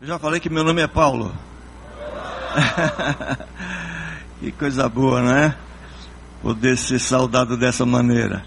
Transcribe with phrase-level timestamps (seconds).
[0.00, 1.30] Eu já falei que meu nome é Paulo.
[4.40, 5.54] que coisa boa, não é?
[6.40, 8.42] Poder ser saudado dessa maneira.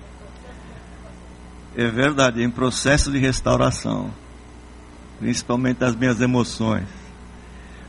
[1.76, 4.12] É verdade, em processo de restauração.
[5.20, 6.88] Principalmente das minhas emoções.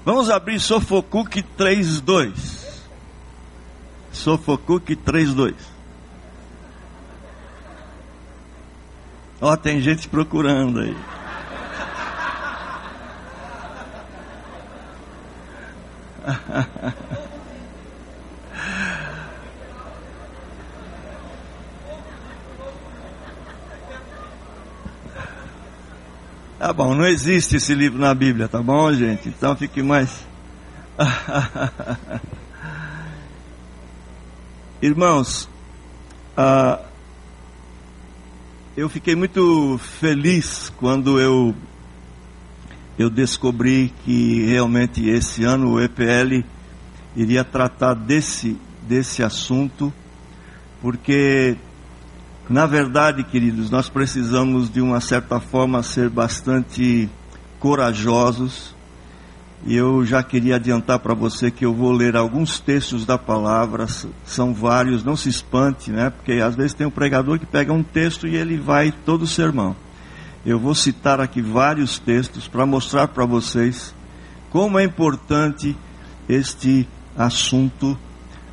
[0.05, 2.35] Vamos abrir Sofocuque 3.2.
[4.13, 5.55] Sofocuque 3.2.
[9.41, 10.95] Ó, tem gente procurando aí.
[26.65, 29.29] Tá bom, não existe esse livro na Bíblia, tá bom, gente?
[29.29, 30.27] Então fique mais.
[34.81, 35.47] Irmãos,
[36.35, 36.81] ah,
[38.75, 41.55] eu fiquei muito feliz quando eu
[42.99, 46.45] eu descobri que realmente esse ano o EPL
[47.17, 49.93] iria tratar desse, desse assunto,
[50.81, 51.57] porque,
[52.49, 57.09] na verdade, queridos, nós precisamos de uma certa forma ser bastante
[57.59, 58.75] corajosos.
[59.67, 63.87] E eu já queria adiantar para você que eu vou ler alguns textos da palavra,
[64.27, 66.11] são vários, não se espante, né?
[66.11, 69.27] Porque às vezes tem um pregador que pega um texto e ele vai todo o
[69.27, 69.75] sermão.
[70.47, 73.95] Eu vou citar aqui vários textos para mostrar para vocês
[74.51, 75.75] como é importante
[76.29, 76.87] este
[77.17, 77.99] assunto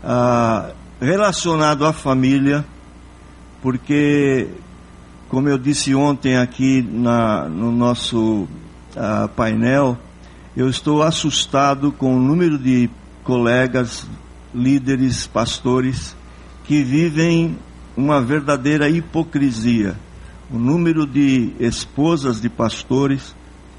[0.02, 2.64] ah, relacionado à família,
[3.62, 4.48] porque,
[5.28, 8.48] como eu disse ontem aqui na, no nosso
[8.96, 9.98] ah, painel,
[10.56, 12.90] eu estou assustado com o número de
[13.22, 14.08] colegas,
[14.56, 16.16] líderes, pastores
[16.64, 17.60] que vivem
[17.98, 19.98] uma verdadeira hipocrisia
[20.54, 23.36] o número de esposas de pastores.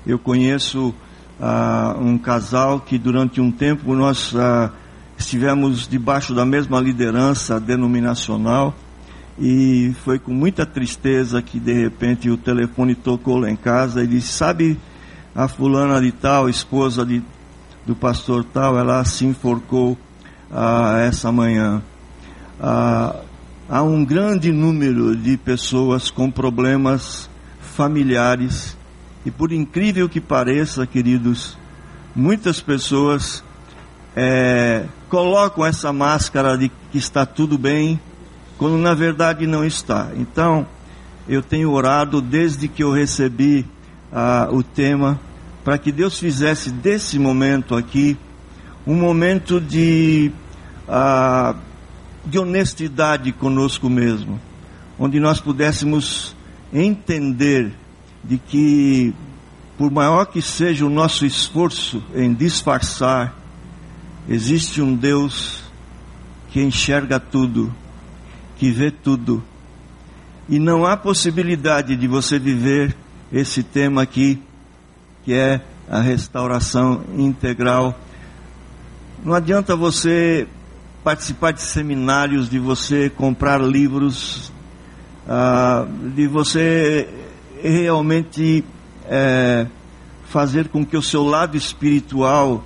[0.07, 0.95] Eu conheço
[1.41, 4.71] ah, um casal que durante um tempo nós ah,
[5.19, 8.75] estivemos debaixo da mesma liderança denominacional
[9.39, 14.07] e foi com muita tristeza que de repente o telefone tocou lá em casa e
[14.07, 14.79] disse: Sabe
[15.35, 17.23] a fulana de tal, esposa de,
[17.87, 19.97] do pastor tal, ela se enforcou
[20.51, 21.83] ah, essa manhã.
[22.61, 23.17] Ah,
[23.69, 27.29] há um grande número de pessoas com problemas
[27.61, 28.77] familiares
[29.25, 31.57] e por incrível que pareça, queridos,
[32.15, 33.43] muitas pessoas
[34.17, 38.01] é, colocam essa máscara de que está tudo bem,
[38.59, 40.11] quando na verdade não está.
[40.17, 40.67] Então,
[41.29, 43.65] eu tenho orado desde que eu recebi
[44.13, 45.21] ah, o tema,
[45.65, 48.19] para que Deus fizesse desse momento aqui
[48.87, 50.33] um momento de
[50.89, 51.55] ah,
[52.25, 54.41] de honestidade conosco mesmo,
[54.99, 56.37] onde nós pudéssemos
[56.73, 57.73] entender
[58.23, 59.13] de que,
[59.77, 63.35] por maior que seja o nosso esforço em disfarçar,
[64.29, 65.63] existe um Deus
[66.51, 67.75] que enxerga tudo,
[68.57, 69.43] que vê tudo,
[70.49, 72.95] e não há possibilidade de você viver
[73.33, 74.41] esse tema aqui,
[75.25, 77.99] que é a restauração integral.
[79.25, 80.47] Não adianta você
[81.05, 84.53] participar de seminários, de você comprar livros,
[85.29, 87.09] ah, de você
[87.63, 88.65] realmente
[89.07, 89.67] é,
[90.25, 92.65] fazer com que o seu lado espiritual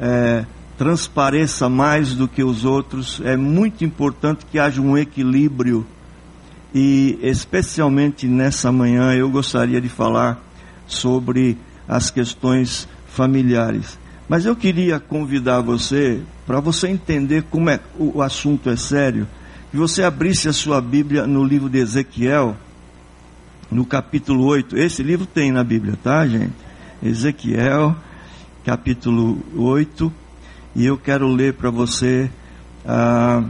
[0.00, 0.44] é,
[0.76, 3.20] transpareça mais do que os outros.
[3.24, 5.86] É muito importante que haja um equilíbrio.
[6.74, 10.42] E especialmente nessa manhã eu gostaria de falar
[10.86, 13.98] sobre as questões familiares.
[14.32, 19.28] Mas eu queria convidar você, para você entender como é, o assunto é sério,
[19.70, 22.56] que você abrisse a sua Bíblia no livro de Ezequiel,
[23.70, 24.74] no capítulo 8.
[24.78, 26.54] Esse livro tem na Bíblia, tá, gente?
[27.02, 27.94] Ezequiel,
[28.64, 30.10] capítulo 8.
[30.76, 32.30] E eu quero ler para você
[32.86, 33.44] ah,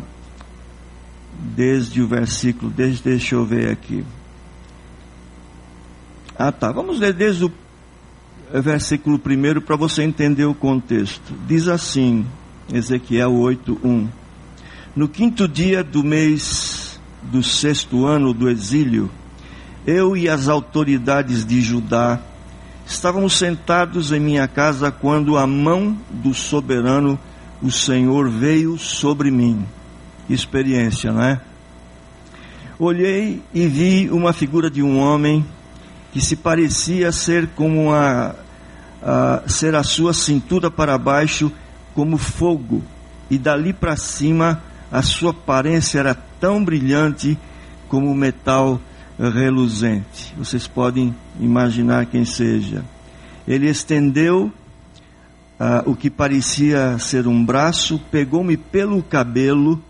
[1.39, 4.05] desde o versículo, desde, deixa eu ver aqui.
[6.37, 6.73] Ah, tá.
[6.73, 7.53] Vamos ler desde o
[8.61, 11.33] versículo 1 para você entender o contexto.
[11.47, 12.27] Diz assim,
[12.73, 14.09] Ezequiel 8:1.
[14.95, 19.11] No quinto dia do mês do sexto ano do exílio,
[19.87, 22.21] eu e as autoridades de Judá
[22.87, 27.19] estávamos sentados em minha casa quando a mão do soberano,
[27.63, 29.65] o Senhor, veio sobre mim.
[30.29, 31.41] experiência, não é?
[32.79, 35.45] Olhei e vi uma figura de um homem
[36.13, 38.35] que se parecia ser como a,
[39.03, 41.51] a ser a sua cintura para baixo
[41.95, 42.83] como fogo,
[43.31, 47.39] e dali para cima a sua aparência era tão brilhante
[47.89, 48.81] como metal
[49.19, 50.35] reluzente.
[50.37, 52.85] Vocês podem imaginar quem seja.
[53.47, 54.53] Ele estendeu
[55.59, 59.83] ah, o que parecia ser um braço, pegou-me pelo cabelo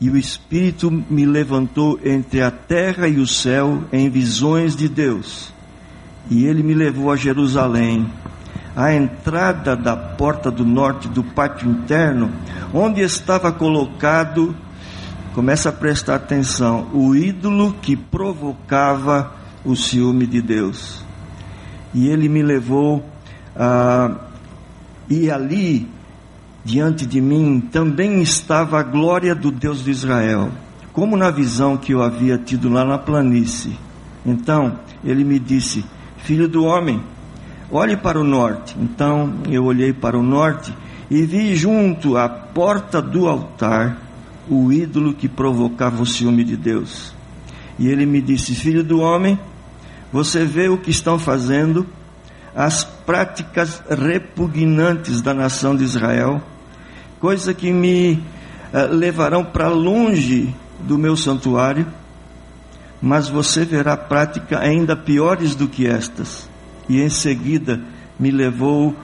[0.00, 5.54] e o Espírito me levantou entre a terra e o céu em visões de Deus.
[6.30, 8.10] E ele me levou a Jerusalém,
[8.74, 12.30] à entrada da porta do norte do pátio interno,
[12.74, 14.54] onde estava colocado,
[15.32, 19.32] começa a prestar atenção, o ídolo que provocava
[19.64, 21.04] o ciúme de Deus.
[21.94, 23.04] E ele me levou,
[23.54, 24.16] ah,
[25.08, 25.88] e ali
[26.66, 30.50] diante de mim também estava a glória do Deus de Israel,
[30.92, 33.78] como na visão que eu havia tido lá na planície.
[34.24, 35.84] Então ele me disse:
[36.26, 37.00] Filho do homem,
[37.70, 38.76] olhe para o norte.
[38.78, 40.74] Então eu olhei para o norte
[41.08, 43.96] e vi junto à porta do altar
[44.48, 47.14] o ídolo que provocava o ciúme de Deus.
[47.78, 49.38] E ele me disse: Filho do homem,
[50.12, 51.86] você vê o que estão fazendo,
[52.54, 56.42] as práticas repugnantes da nação de Israel
[57.20, 58.22] coisa que me
[58.72, 61.86] uh, levarão para longe do meu santuário,
[63.00, 66.48] mas você verá prática ainda piores do que estas.
[66.88, 67.80] E em seguida
[68.18, 68.94] me levou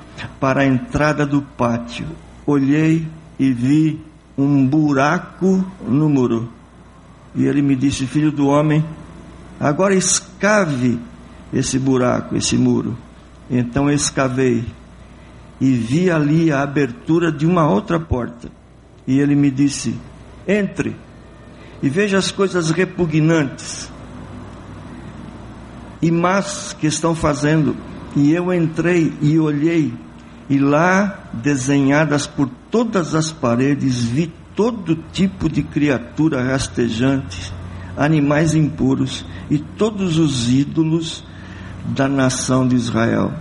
[0.40, 2.06] para a entrada do pátio.
[2.46, 3.06] Olhei
[3.38, 4.00] e vi
[4.36, 6.48] um buraco no muro.
[7.34, 8.84] E ele me disse: Filho do homem,
[9.58, 10.98] agora escave
[11.52, 12.96] esse buraco, esse muro.
[13.50, 14.64] Então escavei
[15.60, 18.48] e vi ali a abertura de uma outra porta.
[19.06, 19.96] E ele me disse:
[20.46, 20.96] Entre
[21.82, 23.90] e veja as coisas repugnantes
[26.00, 27.76] e más que estão fazendo.
[28.14, 29.92] E eu entrei e olhei,
[30.48, 37.52] e lá, desenhadas por todas as paredes, vi todo tipo de criatura rastejante,
[37.96, 41.24] animais impuros e todos os ídolos
[41.84, 43.32] da nação de Israel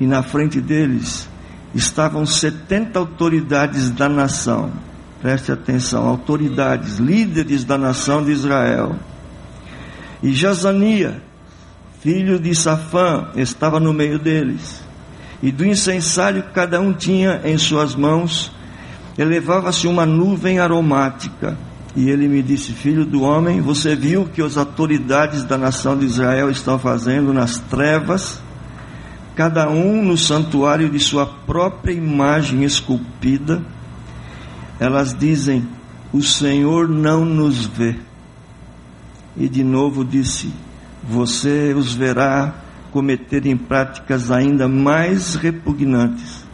[0.00, 1.28] e na frente deles
[1.74, 4.70] estavam 70 autoridades da nação.
[5.24, 8.94] Preste atenção, autoridades, líderes da nação de Israel.
[10.22, 11.22] E Jazania,
[12.02, 14.82] filho de Safã, estava no meio deles.
[15.42, 18.52] E do incensário cada um tinha em suas mãos,
[19.16, 21.56] elevava-se uma nuvem aromática.
[21.96, 25.96] E ele me disse: Filho do homem, você viu o que as autoridades da nação
[25.96, 28.42] de Israel estão fazendo nas trevas?
[29.34, 33.62] cada um no santuário de sua própria imagem esculpida,
[34.78, 35.66] elas dizem:
[36.12, 37.96] O Senhor não nos vê.
[39.36, 40.52] E de novo disse:
[41.02, 42.54] Você os verá
[42.90, 46.44] cometerem práticas ainda mais repugnantes.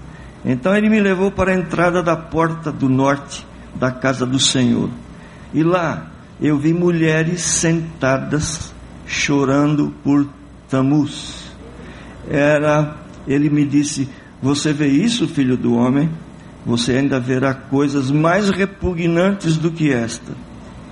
[0.45, 4.89] Então ele me levou para a entrada da porta do norte da casa do Senhor.
[5.53, 8.73] E lá eu vi mulheres sentadas
[9.07, 10.27] chorando por
[10.69, 11.41] Tamuz
[12.29, 12.97] era,
[13.27, 14.09] ele me disse:
[14.43, 16.11] Você vê isso, filho do homem?
[16.71, 20.33] Você ainda verá coisas mais repugnantes do que esta.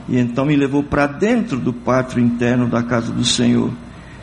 [0.09, 3.71] E então me levou para dentro do pátio interno da casa do Senhor.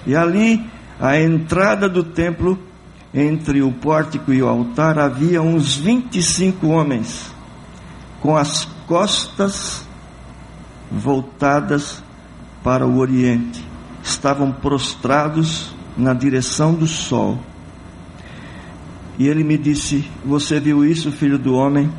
[0.06, 0.62] E ali,
[1.00, 2.60] à entrada do templo,
[3.14, 7.34] entre o pórtico e o altar, havia uns 25 homens,
[8.20, 9.88] com as costas
[10.92, 12.04] voltadas
[12.62, 13.66] para o oriente.
[14.04, 17.40] Estavam prostrados na direção do sol.
[19.18, 21.90] E ele me disse: Você viu isso, filho do homem?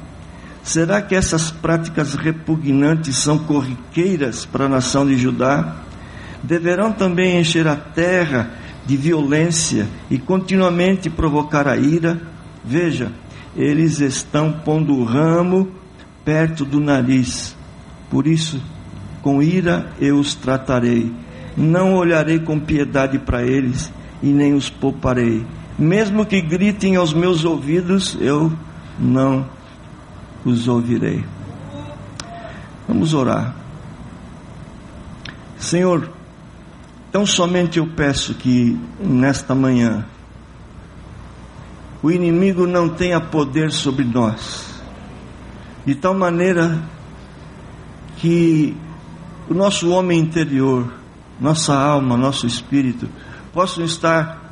[0.63, 5.77] Será que essas práticas repugnantes são corriqueiras para a nação de Judá?
[6.43, 8.51] Deverão também encher a terra
[8.85, 12.21] de violência e continuamente provocar a ira?
[12.65, 13.13] Veja,
[13.57, 15.71] eles estão pondo o ramo
[16.25, 17.57] perto do nariz.
[18.11, 18.61] Por isso,
[19.23, 21.13] com ira eu os tratarei
[21.57, 23.91] não olharei com piedade para eles
[24.23, 25.45] e nem os pouparei.
[25.79, 28.53] Mesmo que gritem aos meus ouvidos, eu
[28.99, 29.47] não
[30.45, 31.25] os ouvirei.
[32.89, 33.55] Vamos orar.
[35.59, 36.11] Senhor,
[37.11, 40.05] tão somente eu peço que nesta manhã
[42.03, 44.81] o inimigo não tenha poder sobre nós,
[45.85, 46.81] de tal maneira
[48.19, 48.77] que
[49.49, 50.91] o nosso homem interior
[51.41, 53.09] nossa alma, nosso espírito,
[53.53, 54.46] possam estar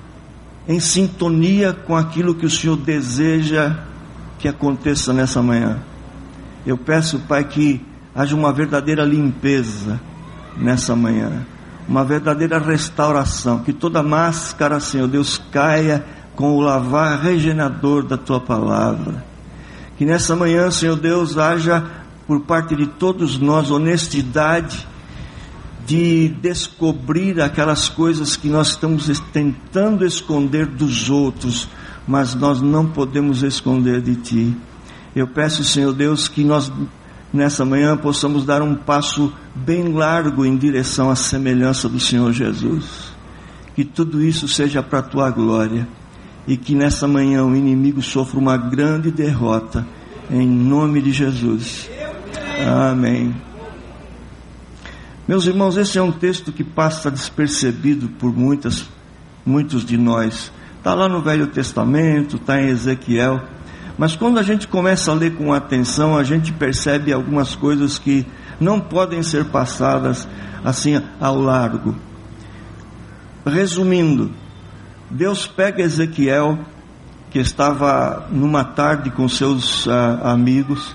[0.66, 3.76] em sintonia com aquilo que o Senhor deseja
[4.38, 5.78] que aconteça nessa manhã.
[6.66, 7.80] Eu peço, Pai, que
[8.14, 10.00] haja uma verdadeira limpeza
[10.56, 11.46] nessa manhã,
[11.86, 16.04] uma verdadeira restauração, que toda máscara, Senhor Deus, caia
[16.34, 19.24] com o lavar regenerador da tua palavra.
[19.96, 21.84] Que nessa manhã, Senhor Deus, haja
[22.26, 24.86] por parte de todos nós honestidade
[25.86, 31.68] de descobrir aquelas coisas que nós estamos tentando esconder dos outros,
[32.06, 34.56] mas nós não podemos esconder de Ti.
[35.14, 36.72] Eu peço, Senhor Deus, que nós
[37.32, 43.12] nessa manhã possamos dar um passo bem largo em direção à semelhança do Senhor Jesus.
[43.74, 45.86] Que tudo isso seja para a tua glória
[46.46, 49.86] e que nessa manhã o inimigo sofra uma grande derrota,
[50.30, 51.90] em nome de Jesus.
[52.66, 53.34] Amém.
[55.26, 58.84] Meus irmãos, esse é um texto que passa despercebido por muitas,
[59.44, 60.52] muitos de nós.
[60.76, 63.40] Está lá no Velho Testamento, está em Ezequiel.
[63.96, 68.26] Mas quando a gente começa a ler com atenção, a gente percebe algumas coisas que
[68.60, 70.28] não podem ser passadas
[70.62, 71.94] assim ao largo.
[73.46, 74.30] Resumindo,
[75.10, 76.58] Deus pega Ezequiel,
[77.30, 79.90] que estava numa tarde com seus uh,
[80.22, 80.94] amigos,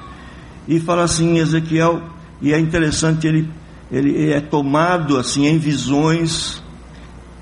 [0.68, 2.04] e fala assim: Ezequiel,
[2.42, 3.50] e é interessante, ele,
[3.92, 6.62] ele é tomado assim em visões,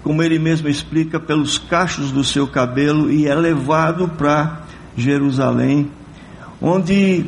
[0.03, 4.61] como ele mesmo explica, pelos cachos do seu cabelo, e é levado para
[4.95, 5.91] Jerusalém,
[6.61, 7.25] onde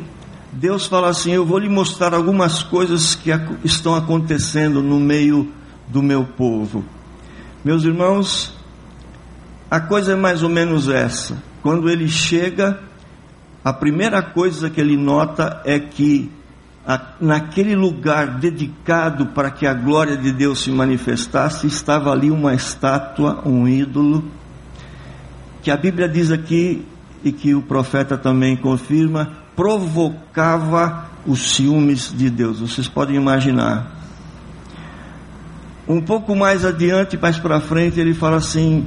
[0.52, 3.30] Deus fala assim: Eu vou lhe mostrar algumas coisas que
[3.64, 5.52] estão acontecendo no meio
[5.88, 6.84] do meu povo.
[7.64, 8.56] Meus irmãos,
[9.70, 11.42] a coisa é mais ou menos essa.
[11.62, 12.80] Quando ele chega,
[13.62, 16.30] a primeira coisa que ele nota é que
[17.20, 23.42] naquele lugar dedicado para que a glória de Deus se manifestasse, estava ali uma estátua,
[23.46, 24.24] um ídolo,
[25.62, 26.86] que a Bíblia diz aqui
[27.22, 32.60] e que o profeta também confirma, provocava os ciúmes de Deus.
[32.60, 33.98] Vocês podem imaginar.
[35.86, 38.86] Um pouco mais adiante, mais para frente, ele fala assim: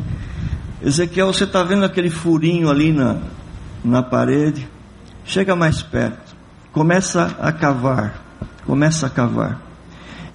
[0.82, 3.18] Ezequiel, você está vendo aquele furinho ali na,
[3.84, 4.68] na parede?
[5.26, 6.23] Chega mais perto,
[6.74, 8.22] começa a cavar,
[8.66, 9.62] começa a cavar.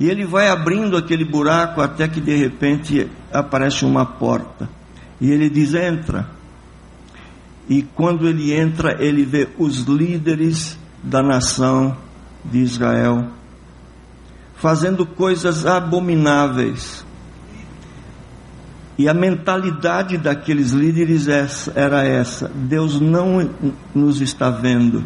[0.00, 4.70] E ele vai abrindo aquele buraco até que de repente aparece uma porta.
[5.20, 6.26] E ele diz: entra.
[7.68, 11.94] E quando ele entra, ele vê os líderes da nação
[12.42, 13.28] de Israel
[14.58, 17.04] fazendo coisas abomináveis.
[18.96, 21.28] E a mentalidade daqueles líderes
[21.74, 23.50] era essa: Deus não
[23.94, 25.04] nos está vendo,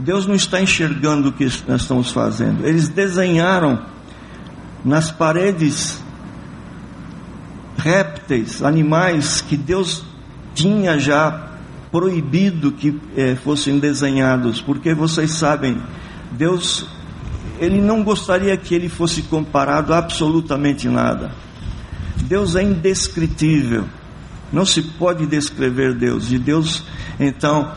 [0.00, 2.66] Deus não está enxergando o que nós estamos fazendo.
[2.66, 3.80] Eles desenharam
[4.84, 6.02] nas paredes
[7.76, 10.04] répteis, animais que Deus
[10.54, 11.48] tinha já
[11.90, 15.80] proibido que eh, fossem desenhados, porque vocês sabem,
[16.32, 16.86] Deus,
[17.58, 21.32] ele não gostaria que ele fosse comparado a absolutamente nada.
[22.22, 23.84] Deus é indescritível.
[24.52, 26.30] Não se pode descrever Deus.
[26.32, 26.82] E Deus,
[27.18, 27.72] então,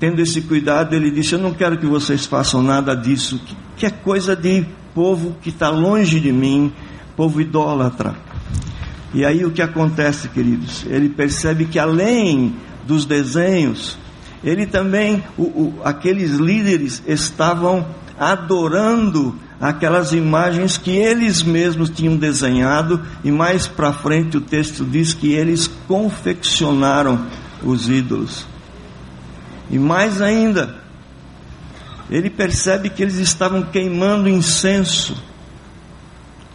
[0.00, 3.40] tendo esse cuidado, ele disse: Eu não quero que vocês façam nada disso,
[3.76, 4.64] que é coisa de
[4.94, 6.72] povo que está longe de mim,
[7.14, 8.16] povo idólatra.
[9.12, 10.84] E aí o que acontece, queridos?
[10.86, 13.98] Ele percebe que além dos desenhos,
[14.42, 17.86] ele também, o, o, aqueles líderes estavam
[18.18, 25.12] adorando aquelas imagens que eles mesmos tinham desenhado, e mais para frente o texto diz
[25.12, 27.26] que eles confeccionaram
[27.62, 28.46] os ídolos.
[29.70, 30.74] E mais ainda,
[32.10, 35.16] ele percebe que eles estavam queimando incenso,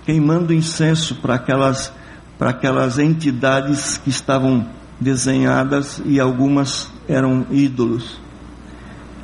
[0.05, 1.93] queimando incenso para aquelas,
[2.37, 4.67] para aquelas entidades que estavam
[4.99, 8.19] desenhadas e algumas eram ídolos.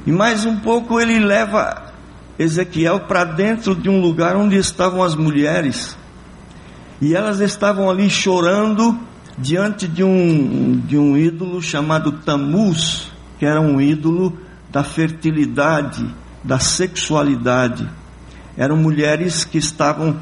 [0.08, 1.92] E mais um pouco ele leva
[2.40, 5.98] Ezequiel para dentro de um lugar onde estavam as mulheres.
[7.02, 8.98] E elas estavam ali chorando
[9.38, 13.11] diante de um, de um ídolo chamado Tamuz,
[13.42, 14.38] que era um ídolo
[14.70, 16.08] da fertilidade,
[16.44, 17.90] da sexualidade.
[18.56, 20.22] Eram mulheres que estavam,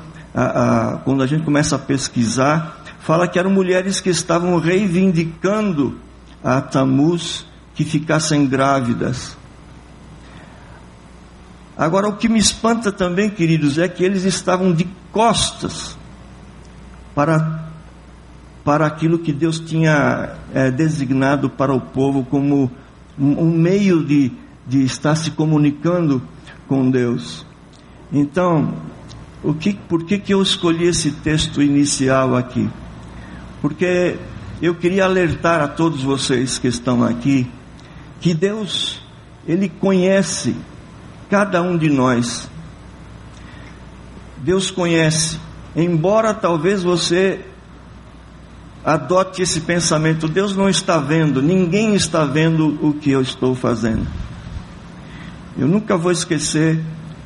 [1.03, 5.99] quando a gente começa a pesquisar, fala que eram mulheres que estavam reivindicando
[6.41, 7.45] a Tamuz
[7.75, 9.35] que ficassem grávidas.
[11.77, 15.97] Agora, o que me espanta também, queridos, é que eles estavam de costas
[17.13, 17.69] para,
[18.63, 22.71] para aquilo que Deus tinha é, designado para o povo como
[23.19, 24.31] um, meio de,
[24.67, 26.21] de estar se comunicando
[26.67, 27.45] com Deus.
[28.11, 28.73] Então,
[29.43, 32.69] o que, por que, que eu escolhi esse texto inicial aqui?
[33.61, 34.17] Porque
[34.61, 37.47] eu queria alertar a todos vocês que estão aqui
[38.19, 39.01] que Deus,
[39.47, 40.55] Ele conhece
[41.29, 42.49] cada um de nós.
[44.37, 45.39] Deus conhece,
[45.75, 47.45] embora talvez você
[48.83, 54.07] adote esse pensamento: Deus não está vendo, ninguém está vendo o que eu estou fazendo.
[55.57, 56.79] Eu nunca vou esquecer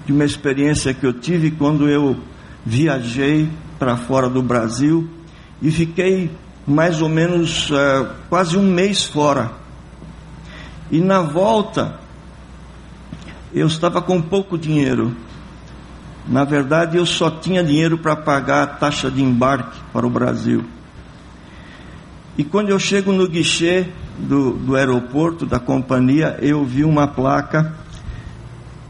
[0.05, 2.17] de uma experiência que eu tive quando eu
[2.65, 5.09] viajei para fora do Brasil
[5.61, 6.31] e fiquei
[6.65, 9.51] mais ou menos uh, quase um mês fora.
[10.89, 11.99] E na volta,
[13.53, 15.15] eu estava com pouco dinheiro.
[16.27, 20.63] Na verdade, eu só tinha dinheiro para pagar a taxa de embarque para o Brasil.
[22.37, 23.87] E quando eu chego no guichê
[24.17, 27.73] do, do aeroporto, da companhia, eu vi uma placa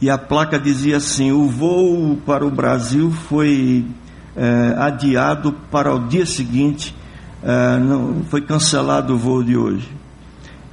[0.04, 3.86] e a placa dizia assim: o voo para o Brasil foi
[4.36, 6.96] é, adiado para o dia seguinte,
[7.42, 9.90] é, não, foi cancelado o voo de hoje.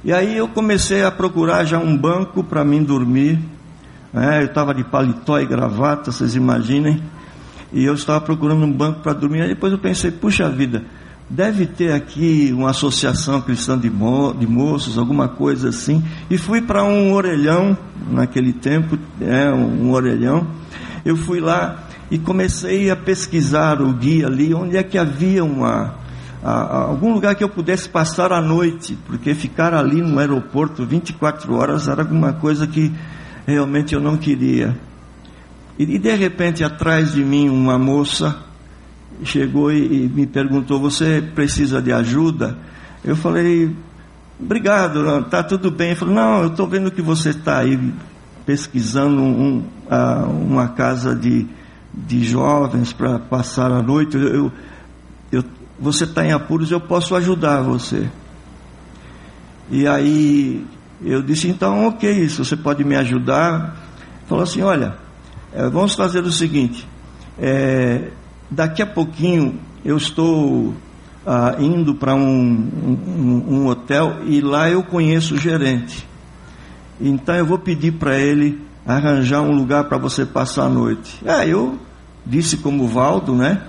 [0.03, 3.39] E aí eu comecei a procurar já um banco para mim dormir.
[4.13, 7.01] É, eu estava de paletó e gravata, vocês imaginem.
[7.71, 9.43] E eu estava procurando um banco para dormir.
[9.43, 10.83] Aí depois eu pensei, puxa vida,
[11.31, 16.03] deve ter aqui uma associação cristã de, mo de moços, alguma coisa assim.
[16.29, 17.77] E fui para um orelhão,
[18.09, 20.45] naquele tempo, é, um orelhão.
[21.05, 25.95] Eu fui lá e comecei a pesquisar o guia ali, onde é que havia uma,
[26.43, 31.55] a, algum lugar que eu pudesse passar a noite, porque ficar ali no aeroporto 24
[31.55, 32.91] horas era alguma coisa que
[33.47, 34.77] realmente eu não queria.
[35.79, 38.50] E, e de repente, atrás de mim, uma moça
[39.23, 42.57] chegou e, me perguntou: Você precisa de ajuda?
[43.03, 43.75] Eu falei:
[44.39, 45.89] Obrigado, está tudo bem.
[45.89, 47.93] Ele falou: Não, eu estou vendo que você está aí
[48.45, 49.63] pesquisando um,
[50.47, 51.47] uma casa de,
[51.93, 54.17] de jovens para passar a noite.
[54.17, 54.51] Eu,
[55.31, 55.43] eu,
[55.79, 58.09] você está em apuros, eu posso ajudar você.
[59.69, 60.65] E aí
[61.03, 63.77] eu disse: Então, ok, isso você pode me ajudar.
[64.27, 64.95] Falou assim: Olha,
[65.53, 66.87] eh, vamos fazer o seguinte.
[67.39, 68.09] É,
[68.51, 70.73] Daqui a pouquinho eu estou
[71.25, 76.05] ah, indo para um, um, um, hotel e lá eu conheço o gerente.
[76.99, 81.17] Então eu vou pedir para ele arranjar um lugar para você passar a noite.
[81.25, 81.79] Ah, eu
[82.25, 83.61] disse como Valdo, né?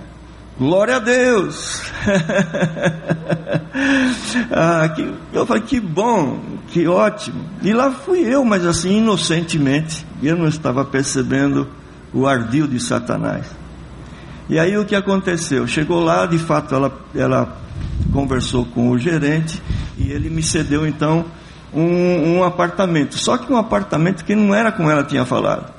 [0.59, 1.81] Glória a Deus!
[4.51, 7.41] ah, que, eu falei, que bom, que ótimo.
[7.61, 11.69] E lá fui eu, mas assim, inocentemente, eu não estava percebendo
[12.13, 13.62] o ardil de Satanás.
[14.49, 15.65] E aí o que aconteceu?
[15.67, 17.57] Chegou lá, de fato, ela, ela
[18.11, 19.61] conversou com o gerente
[19.97, 21.25] e ele me cedeu então
[21.73, 23.17] um, um apartamento.
[23.17, 25.71] Só que um apartamento que não era como ela tinha falado.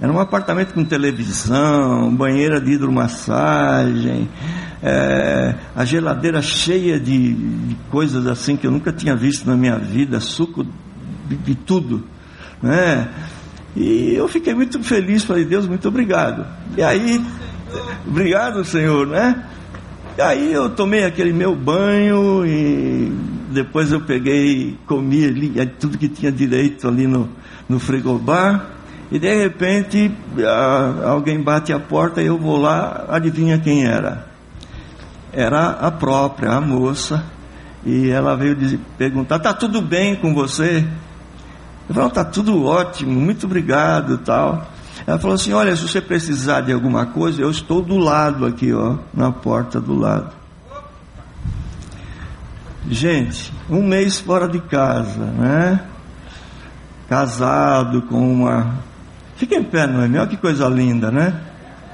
[0.00, 4.28] Era um apartamento com televisão, banheira de hidromassagem,
[4.80, 9.76] é, a geladeira cheia de, de, coisas assim que eu nunca tinha visto na minha
[9.76, 10.64] vida, suco
[11.28, 12.04] de, de tudo.
[12.62, 13.08] Né?
[13.74, 16.46] E eu fiquei muito feliz, falei, Deus, muito obrigado.
[16.76, 17.20] E aí
[18.06, 19.44] Obrigado, Senhor, né?
[20.16, 23.12] E aí eu tomei aquele meu banho e
[23.50, 27.28] depois eu peguei, comi ali, tudo que tinha direito ali no,
[27.68, 28.66] no frigobar.
[29.10, 30.10] E de repente
[30.44, 34.26] a, alguém bate a porta e eu vou lá, adivinha quem era?
[35.32, 37.24] Era a própria, a moça.
[37.86, 40.84] E ela veio dizer, perguntar, tá tudo bem com você?
[41.88, 44.66] Eu falei, tá tudo ótimo, muito obrigado tal.
[45.08, 48.74] Ela falou assim: Olha, se você precisar de alguma coisa, eu estou do lado aqui,
[48.74, 50.34] ó, na porta do lado.
[52.90, 55.80] Gente, um mês fora de casa, né?
[57.08, 58.74] Casado com uma.
[59.34, 60.20] Fica em pé, não é?
[60.20, 61.40] Olha que coisa linda, né?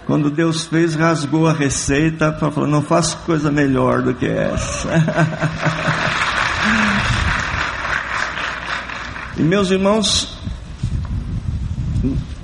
[0.06, 4.88] Quando Deus fez, rasgou a receita, falou: Não faço coisa melhor do que essa.
[9.38, 10.36] e meus irmãos,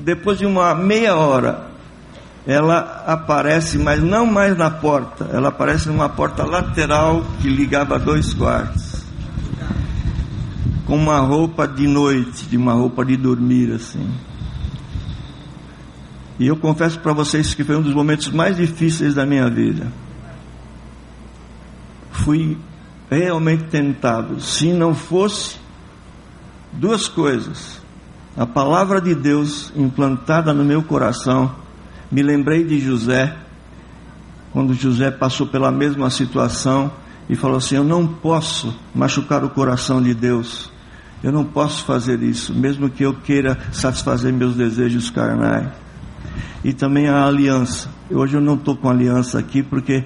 [0.00, 1.70] depois de uma meia hora,
[2.46, 8.32] ela aparece, mas não mais na porta, ela aparece numa porta lateral que ligava dois
[8.32, 9.04] quartos,
[10.86, 14.10] com uma roupa de noite, de uma roupa de dormir assim.
[16.38, 19.92] E eu confesso para vocês que foi um dos momentos mais difíceis da minha vida.
[22.10, 22.56] Fui
[23.10, 24.40] realmente tentado.
[24.40, 25.58] Se não fosse
[26.72, 27.79] duas coisas,
[28.36, 31.54] a palavra de Deus implantada no meu coração,
[32.10, 33.36] me lembrei de José,
[34.52, 36.90] quando José passou pela mesma situação
[37.28, 40.70] e falou assim: Eu não posso machucar o coração de Deus,
[41.22, 45.68] eu não posso fazer isso, mesmo que eu queira satisfazer meus desejos carnais.
[46.62, 47.88] E também a aliança.
[48.10, 50.04] Hoje eu não estou com aliança aqui porque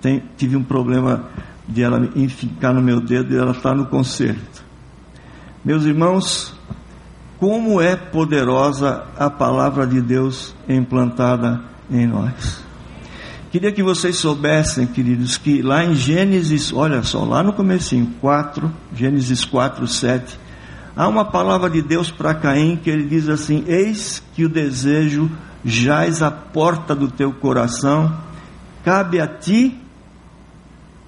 [0.00, 1.28] tem, tive um problema
[1.68, 4.64] de ela ficar no meu dedo e ela está no conserto.
[5.64, 6.54] Meus irmãos,
[7.44, 12.64] como é poderosa a palavra de Deus implantada em nós.
[13.50, 18.72] Queria que vocês soubessem, queridos, que lá em Gênesis, olha só, lá no comecinho, 4,
[18.96, 20.40] Gênesis 4, 7,
[20.96, 25.30] há uma palavra de Deus para Caim que ele diz assim: Eis que o desejo
[25.62, 28.10] jaz à porta do teu coração,
[28.82, 29.78] cabe a ti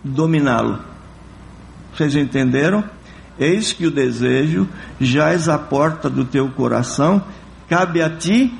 [0.04, 0.80] dominá-lo.
[1.94, 2.84] Vocês entenderam?
[3.38, 4.66] Eis que o desejo
[5.00, 7.22] jaz à porta do teu coração,
[7.68, 8.52] cabe a ti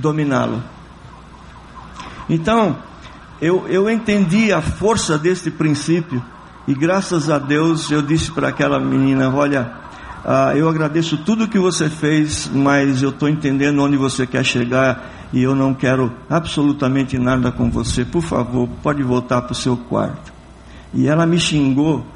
[0.00, 0.62] dominá-lo.
[2.28, 2.76] Então,
[3.40, 6.22] eu, eu entendi a força desse princípio
[6.66, 9.72] e graças a Deus eu disse para aquela menina: Olha,
[10.24, 15.28] ah, eu agradeço tudo que você fez, mas eu estou entendendo onde você quer chegar
[15.32, 18.04] e eu não quero absolutamente nada com você.
[18.04, 20.32] Por favor, pode voltar para o seu quarto.
[20.94, 22.06] E ela me xingou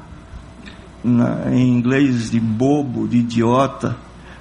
[1.03, 3.95] em inglês de bobo, de idiota,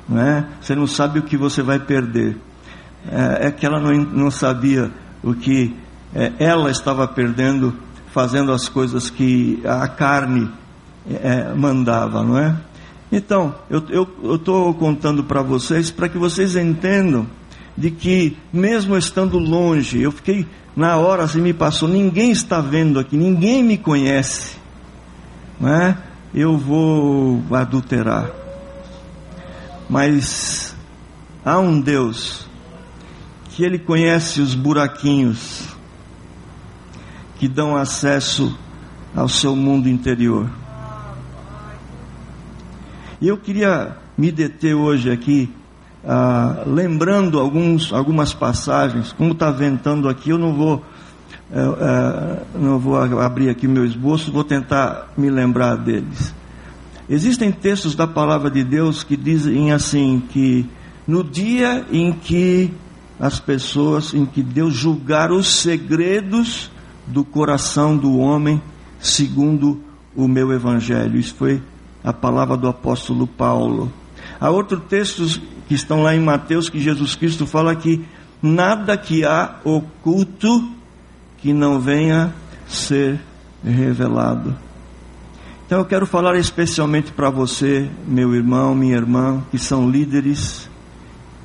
[0.09, 0.47] não é?
[0.61, 2.37] Você não sabe o que você vai perder.
[3.11, 4.91] É, é que ela não, não sabia
[5.23, 5.75] o que
[6.15, 7.75] é, ela estava perdendo
[8.17, 10.51] fazendo as coisas que a carne
[11.07, 12.57] é, mandava, não é?
[13.13, 17.27] Então, eu estou contando para vocês para que vocês entendam
[17.77, 22.99] de que, mesmo estando longe, eu fiquei na hora assim me passou, ninguém está vendo
[22.99, 24.57] aqui, ninguém me conhece,
[25.61, 25.99] não é?
[26.35, 28.31] Eu vou adulterar,
[29.89, 30.77] mas
[31.45, 32.47] há um Deus
[33.51, 35.77] que Ele conhece os buraquinhos
[37.39, 38.57] que dão acesso
[39.15, 40.51] ao seu mundo interior.
[43.21, 45.51] E eu queria me deter hoje aqui,
[46.05, 49.13] ah, lembrando alguns, algumas passagens.
[49.13, 50.85] Como está ventando aqui, eu não vou,
[51.53, 56.35] eh, não vou abrir aqui meu esboço, vou tentar me lembrar deles.
[57.09, 60.67] Existem textos da palavra de Deus que dizem assim que
[61.07, 62.73] no dia em que
[63.19, 66.71] as pessoas, em que Deus julgar os segredos
[67.07, 68.61] do coração do homem,
[68.99, 69.81] segundo
[70.15, 71.19] o meu evangelho.
[71.19, 71.63] Isso foi
[72.03, 73.93] a palavra do apóstolo Paulo.
[74.41, 78.05] Há outros textos que estão lá em Mateus que Jesus Cristo fala que
[78.43, 80.76] nada que há oculto
[81.39, 82.35] que não venha
[82.67, 83.21] ser
[83.65, 84.57] revelado.
[85.67, 90.71] Então eu quero falar especialmente para você, meu irmão, minha irmã, que são líderes,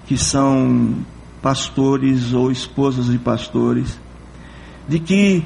[0.06, 0.96] que são
[1.42, 4.00] pastores ou esposas de pastores,
[4.88, 5.44] de que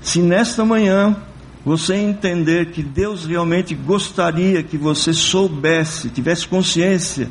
[0.00, 1.16] se nesta manhã
[1.64, 7.28] você entender que Deus realmente gostaria que você soubesse, tivesse consciência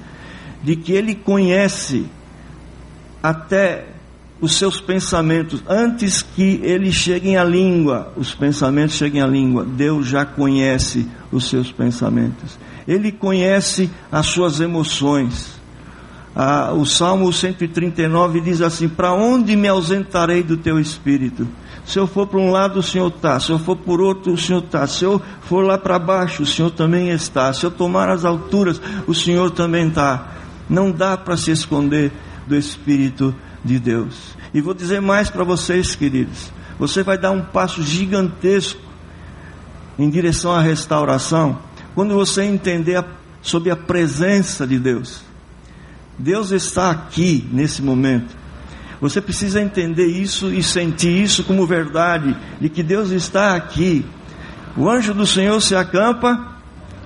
[0.62, 2.06] de que Ele conhece
[3.24, 3.95] até
[4.46, 10.06] os seus pensamentos, antes que eles cheguem à língua, os pensamentos cheguem à língua, Deus
[10.06, 15.60] já conhece os seus pensamentos, Ele conhece as suas emoções.
[16.36, 21.48] Ah, o Salmo 139 diz assim: Para onde me ausentarei do teu espírito?
[21.84, 23.40] Se eu for para um lado, o Senhor está.
[23.40, 24.86] Se eu for por outro, o Senhor está.
[24.86, 27.52] Se eu for lá para baixo, o Senhor também está.
[27.54, 30.28] Se eu tomar as alturas, o Senhor também está.
[30.70, 32.12] Não dá para se esconder
[32.46, 33.34] do Espírito
[33.66, 34.38] de Deus.
[34.54, 36.52] E vou dizer mais para vocês, queridos.
[36.78, 38.80] Você vai dar um passo gigantesco
[39.98, 41.58] em direção à restauração
[41.96, 43.06] quando você entender a,
[43.42, 45.24] sobre a presença de Deus.
[46.18, 48.36] Deus está aqui nesse momento.
[49.02, 54.06] Você precisa entender isso e sentir isso como verdade, de que Deus está aqui.
[54.78, 56.56] O anjo do Senhor se acampa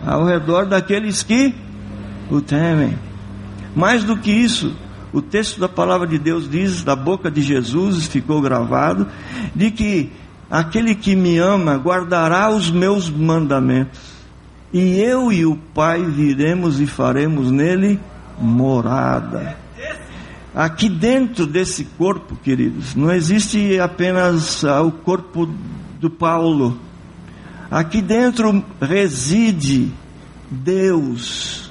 [0.06, 1.54] ao redor daqueles que
[2.30, 2.98] o temem.
[3.76, 4.76] Mais do que isso,
[5.12, 9.08] o texto da palavra de Deus diz, da boca de Jesus ficou gravado,
[9.56, 10.12] de que
[10.50, 14.00] aquele que me ama guardará os meus mandamentos,
[14.72, 18.00] e eu e o Pai viremos e faremos nele
[18.40, 19.58] morada.
[20.54, 25.50] Aqui dentro desse corpo, queridos, não existe apenas ah, o corpo
[26.00, 26.78] do Paulo.
[27.70, 29.92] Aqui dentro reside
[30.50, 31.69] Deus.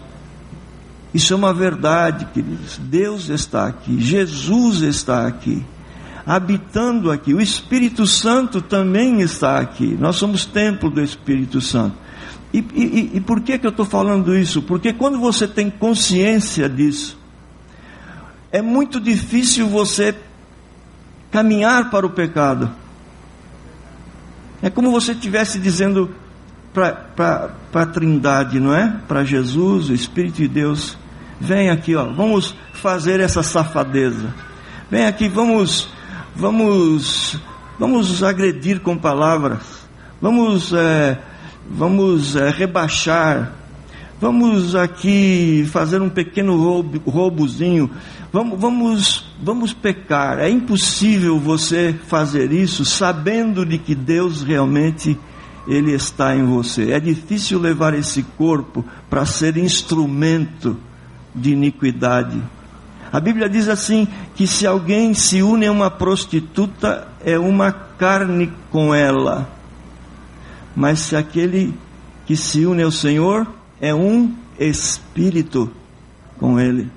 [1.13, 2.79] Isso é uma verdade, queridos.
[2.79, 5.65] Deus está aqui, Jesus está aqui,
[6.27, 7.33] habitando aqui.
[7.33, 9.97] O Espírito Santo também está aqui.
[9.99, 11.97] Nós somos templo do Espírito Santo.
[12.53, 14.63] E, e, e por que, que eu estou falando isso?
[14.63, 17.19] Porque quando você tem consciência disso,
[18.51, 20.15] é muito difícil você
[21.31, 22.71] caminhar para o pecado.
[24.63, 26.15] É como você estivesse dizendo
[27.17, 29.01] para a Trindade, não é?
[29.07, 30.97] Para Jesus, o Espírito de Deus,
[31.41, 34.35] vem aqui, ó, vamos fazer essa safadeza.
[34.91, 35.89] Vem aqui, vamos,
[36.35, 37.39] vamos,
[37.79, 39.87] vamos agredir com palavras.
[40.21, 41.19] Vamos, é,
[41.71, 43.53] vamos é, rebaixar.
[44.21, 47.89] Vamos aqui fazer um pequeno roubo, roubozinho
[48.31, 50.39] Vamos, vamos, vamos pecar.
[50.39, 55.19] É impossível você fazer isso sabendo de que Deus realmente
[55.69, 56.93] ele está em você.
[56.93, 60.77] É difícil levar esse corpo para ser instrumento
[61.35, 62.43] de iniquidade.
[63.13, 68.51] A Bíblia diz assim: que se alguém se une a uma prostituta, é uma carne
[68.71, 69.49] com ela.
[70.75, 71.75] Mas se aquele
[72.25, 73.47] que se une ao Senhor,
[73.81, 75.71] é um espírito
[76.39, 76.91] com ele.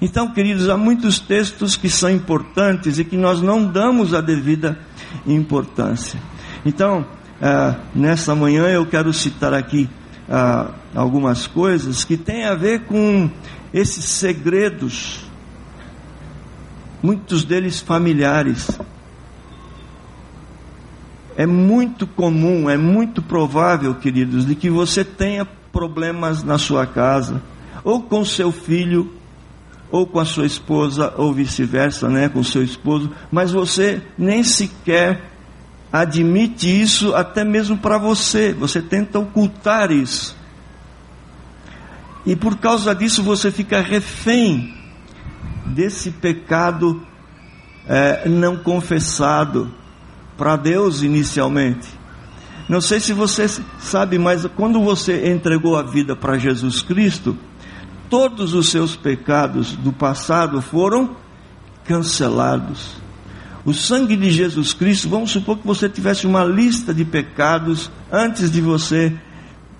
[0.00, 4.78] Então, queridos, há muitos textos que são importantes e que nós não damos a devida
[5.26, 6.20] importância.
[6.64, 7.04] Então,
[7.40, 9.88] ah, nessa manhã eu quero citar aqui
[10.28, 13.30] ah, algumas coisas que têm a ver com
[13.72, 15.24] esses segredos,
[17.02, 18.78] muitos deles familiares.
[21.36, 27.40] É muito comum, é muito provável, queridos, de que você tenha problemas na sua casa,
[27.82, 29.10] ou com seu filho,
[29.90, 35.29] ou com a sua esposa, ou vice-versa, né, com seu esposo, mas você nem sequer
[35.92, 40.36] admite isso até mesmo para você, você tenta ocultar isso.
[42.24, 44.74] E por causa disso você fica refém
[45.66, 47.02] desse pecado
[47.88, 49.72] é, não confessado
[50.36, 51.88] para Deus inicialmente.
[52.68, 53.48] Não sei se você
[53.80, 57.36] sabe, mas quando você entregou a vida para Jesus Cristo,
[58.08, 61.16] todos os seus pecados do passado foram
[61.84, 63.00] cancelados.
[63.64, 68.50] O sangue de Jesus Cristo, vamos supor que você tivesse uma lista de pecados antes
[68.50, 69.12] de você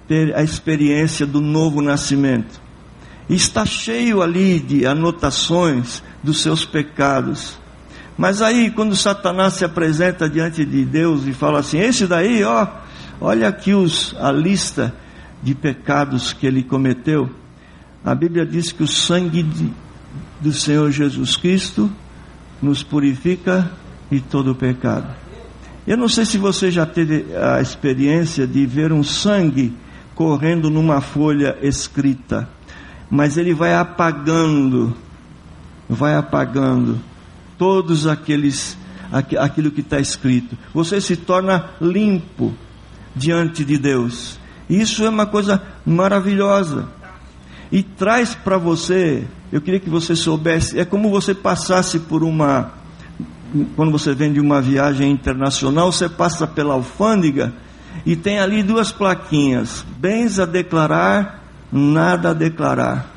[0.06, 2.60] ter a experiência do novo nascimento.
[3.28, 7.58] Está cheio ali de anotações dos seus pecados.
[8.18, 12.66] Mas aí, quando Satanás se apresenta diante de Deus e fala assim: Esse daí, ó,
[13.20, 14.94] olha aqui os, a lista
[15.42, 17.30] de pecados que ele cometeu.
[18.04, 19.72] A Bíblia diz que o sangue de,
[20.40, 21.90] do Senhor Jesus Cristo
[22.62, 23.70] nos purifica
[24.11, 25.07] de todo o pecado.
[25.87, 29.73] Eu não sei se você já teve a experiência de ver um sangue
[30.14, 32.49] correndo numa folha escrita,
[33.11, 34.94] mas ele vai apagando,
[35.88, 37.01] vai apagando
[37.57, 38.77] todos aqueles
[39.12, 40.57] aquilo que está escrito.
[40.73, 42.55] Você se torna limpo
[43.14, 44.38] diante de Deus.
[44.68, 46.88] Isso é uma coisa maravilhosa.
[47.72, 52.72] E traz para você, eu queria que você soubesse, é como você passasse por uma
[53.74, 57.52] quando você vem de uma viagem internacional, você passa pela alfândega
[58.06, 63.11] e tem ali duas plaquinhas: bens a declarar, nada a declarar.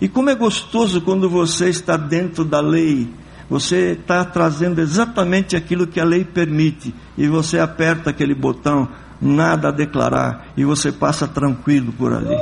[0.00, 3.08] E como é gostoso quando você está dentro da lei,
[3.48, 8.88] você está trazendo exatamente aquilo que a lei permite, e você aperta aquele botão,
[9.20, 12.36] nada a declarar, e você passa tranquilo por ali.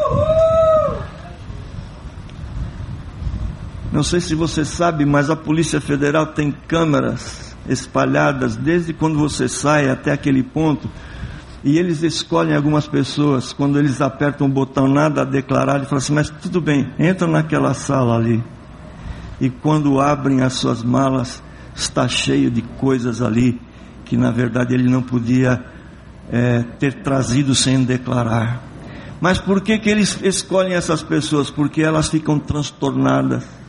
[4.01, 9.47] Não sei se você sabe, mas a Polícia Federal tem câmeras espalhadas desde quando você
[9.47, 10.89] sai até aquele ponto
[11.63, 15.99] e eles escolhem algumas pessoas, quando eles apertam o botão nada a declarar, e falam
[15.99, 18.43] assim, mas tudo bem, entra naquela sala ali.
[19.39, 21.43] E quando abrem as suas malas,
[21.75, 23.61] está cheio de coisas ali
[24.07, 25.63] que na verdade ele não podia
[26.33, 28.63] é, ter trazido sem declarar.
[29.21, 31.51] Mas por que, que eles escolhem essas pessoas?
[31.51, 33.60] Porque elas ficam transtornadas,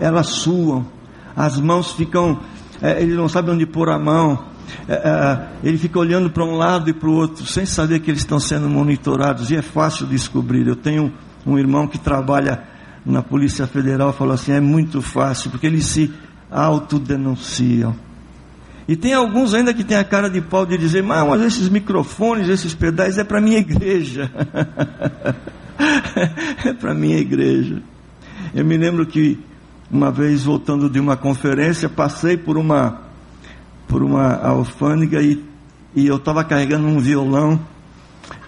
[0.00, 0.86] elas suam,
[1.34, 2.40] as mãos ficam,
[2.80, 4.44] é, ele não sabe onde pôr a mão,
[4.88, 8.10] é, é, ele fica olhando para um lado e para o outro, sem saber que
[8.10, 10.66] eles estão sendo monitorados, e é fácil descobrir.
[10.66, 11.12] Eu tenho
[11.46, 12.62] um irmão que trabalha
[13.04, 16.12] na Polícia Federal, falou assim: é muito fácil, porque eles se
[16.50, 17.94] autodenunciam.
[18.86, 22.48] E tem alguns ainda que tem a cara de pau de dizer, mas esses microfones,
[22.48, 24.30] esses pedais é para minha igreja.
[26.64, 27.80] é para minha igreja.
[28.54, 29.38] Eu me lembro que
[29.92, 33.02] uma vez voltando de uma conferência, passei por uma
[33.86, 35.44] por uma alfândega e,
[35.94, 37.60] e eu estava carregando um violão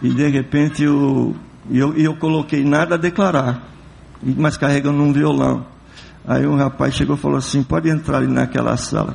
[0.02, 1.36] e de repente eu,
[1.70, 3.68] eu, eu coloquei nada a declarar,
[4.22, 5.66] mas carregando um violão.
[6.26, 9.14] Aí um rapaz chegou e falou assim: pode entrar ali naquela sala.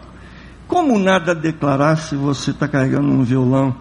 [0.67, 3.75] Como nada a declarar se você está carregando um violão?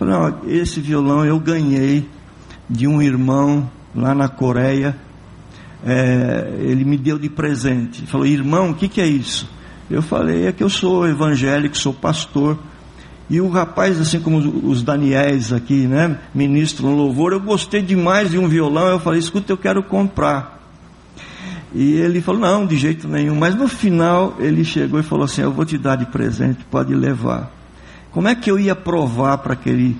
[0.00, 2.08] Eu falei, esse violão eu ganhei
[2.70, 4.96] de um irmão lá na Coreia.
[5.84, 8.00] É, ele me deu de presente.
[8.00, 9.48] Ele falou, irmão, o que, que é isso?
[9.90, 12.58] Eu falei, é que eu sou evangélico, sou pastor.
[13.28, 18.30] E o rapaz, assim como os Daniéis aqui, né, ministro no louvor, eu gostei demais
[18.30, 18.88] de um violão.
[18.88, 20.56] Eu falei, escuta, eu quero comprar.
[21.74, 23.34] E ele falou, não, de jeito nenhum.
[23.34, 26.94] Mas no final ele chegou e falou assim: Eu vou te dar de presente, pode
[26.94, 27.52] levar.
[28.12, 29.94] Como é que eu ia provar para aquele,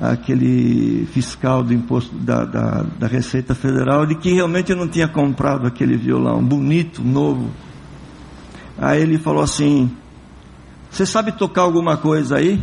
[0.00, 5.08] aquele fiscal do imposto da, da, da Receita Federal de que realmente eu não tinha
[5.08, 7.50] comprado aquele violão bonito, novo?
[8.78, 9.90] Aí ele falou assim:
[10.90, 12.62] Você sabe tocar alguma coisa aí?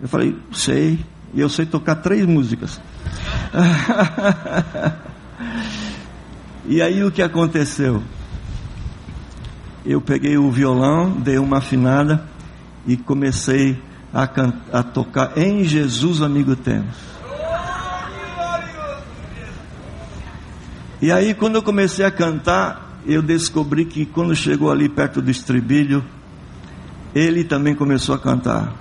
[0.00, 0.98] Eu falei: Sei.
[1.32, 2.80] E eu sei tocar três músicas.
[6.66, 8.02] e aí o que aconteceu?
[9.84, 12.24] eu peguei o violão, dei uma afinada
[12.86, 13.80] e comecei
[14.12, 14.28] a,
[14.72, 16.96] a tocar Em Jesus Amigo Temos.
[21.02, 25.30] E aí, quando eu comecei a cantar, eu descobri que quando chegou ali perto do
[25.30, 26.04] estribilho,
[27.14, 28.74] ele também começou a cantar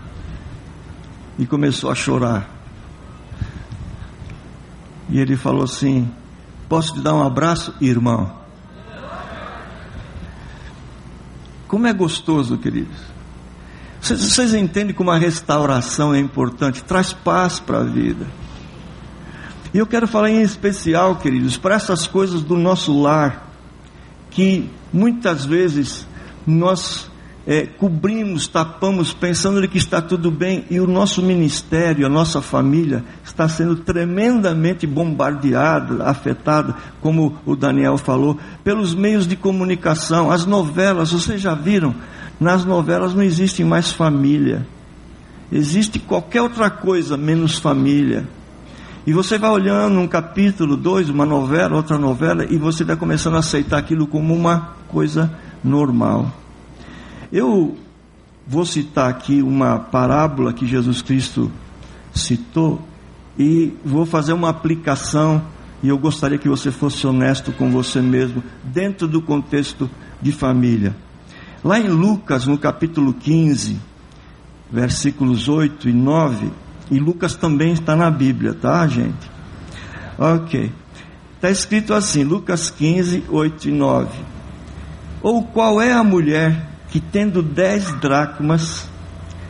[1.38, 2.50] e começou a chorar.
[5.10, 6.12] E ele falou assim:
[6.68, 8.38] Posso te dar um abraço, irmão?
[11.68, 12.98] Como é gostoso, queridos.
[14.18, 18.26] Vocês, entendem como a restauração é importante, traz paz para a vida.
[19.72, 23.54] E eu quero falar em especial, queridos, para essas coisas do nosso lar,
[24.32, 26.08] que muitas vezes
[26.46, 27.10] nós
[27.46, 33.04] é, cobrimos, tapamos, pensando que está tudo bem, e o nosso ministério, a nossa família,
[33.24, 41.12] está sendo tremendamente bombardeada, afetada, como o Daniel falou, pelos meios de comunicação, as novelas,
[41.12, 41.94] vocês já viram?
[42.40, 44.66] Nas novelas não existe mais família,
[45.52, 48.28] existe qualquer outra coisa menos família.
[49.06, 53.36] E você vai olhando um capítulo, dois, uma novela, outra novela, e você vai começando
[53.36, 55.32] a aceitar aquilo como uma coisa
[55.64, 56.32] normal.
[57.32, 57.76] Eu
[58.48, 61.52] vou citar aqui uma parábola que Jesus Cristo
[62.14, 62.82] citou
[63.38, 65.42] e vou fazer uma aplicação
[65.82, 69.90] e eu gostaria que você fosse honesto com você mesmo dentro do contexto
[70.22, 70.96] de família.
[71.64, 73.80] Lá em Lucas, no capítulo 15,
[74.72, 76.52] versículos 8 e 9,
[76.90, 79.30] e Lucas também está na Bíblia, tá, gente?
[80.18, 80.72] Ok.
[81.36, 84.10] Está escrito assim, Lucas 15, 8 e 9.
[85.22, 88.90] Ou qual é a mulher que tendo dez dracmas,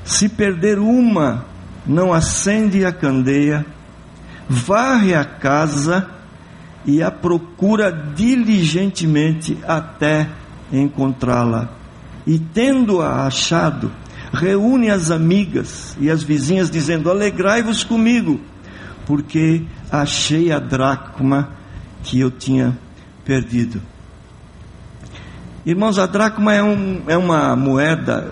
[0.03, 1.45] se perder uma,
[1.85, 3.65] não acende a candeia,
[4.47, 6.09] varre a casa
[6.85, 10.27] e a procura diligentemente até
[10.71, 11.78] encontrá-la.
[12.29, 13.91] E tendo-a achado,
[14.31, 18.39] reúne as amigas e as vizinhas, dizendo: Alegrai-vos comigo,
[19.07, 21.49] porque achei a dracma
[22.03, 22.77] que eu tinha
[23.25, 23.81] perdido.
[25.65, 28.31] Irmãos, a dracma é, um, é uma moeda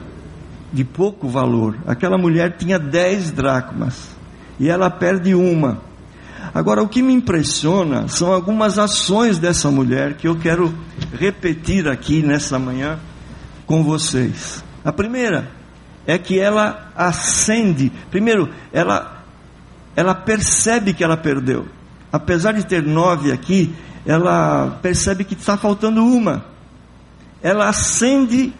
[0.71, 1.75] de pouco valor.
[1.87, 4.11] Aquela mulher tinha dez dracmas
[4.59, 5.81] e ela perde uma.
[6.53, 10.71] Agora, o que me impressiona são algumas ações dessa mulher que eu quero
[11.19, 12.99] repetir aqui nessa manhã
[13.67, 14.63] com vocês.
[14.83, 15.51] A primeira
[16.07, 17.91] é que ela acende.
[18.09, 19.23] Primeiro, ela,
[19.95, 21.67] ela percebe que ela perdeu.
[22.11, 23.75] Apesar de ter nove aqui,
[24.05, 26.45] ela percebe que está faltando uma.
[27.43, 28.53] Ela acende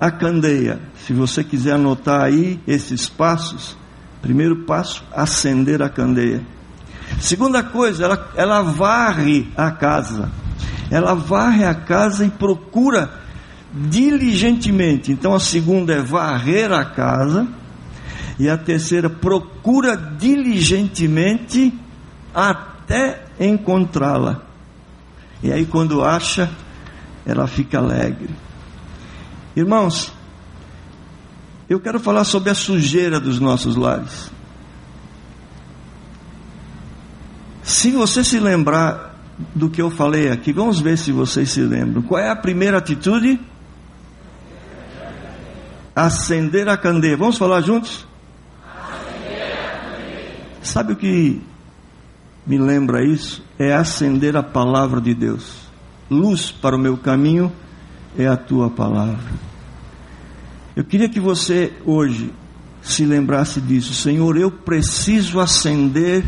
[0.00, 0.80] a candeia.
[1.06, 3.76] Se você quiser anotar aí esses passos,
[4.20, 6.42] primeiro passo, acender a candeia.
[7.20, 10.30] Segunda coisa, ela, ela varre a casa.
[10.90, 13.23] Ela varre a casa e procura
[13.74, 15.10] diligentemente.
[15.10, 17.46] Então a segunda é varrer a casa.
[18.38, 21.72] E a terceira, procura diligentemente
[22.34, 24.42] até encontrá-la.
[25.42, 26.50] E aí, quando acha,
[27.24, 28.30] ela fica alegre.
[29.54, 30.12] Irmãos,
[31.68, 34.30] eu quero falar sobre a sujeira dos nossos lares.
[37.62, 39.14] Se você se lembrar
[39.54, 42.02] do que eu falei aqui, vamos ver se vocês se lembram.
[42.02, 43.40] Qual é a primeira atitude?
[45.94, 47.16] Acender a candeia.
[47.16, 48.06] Vamos falar juntos?
[50.62, 51.40] Sabe o que
[52.46, 53.44] me lembra isso?
[53.58, 55.68] É acender a palavra de Deus.
[56.10, 57.52] Luz para o meu caminho
[58.18, 59.32] é a tua palavra.
[60.74, 62.32] Eu queria que você hoje
[62.82, 63.94] se lembrasse disso.
[63.94, 66.24] Senhor, eu preciso acender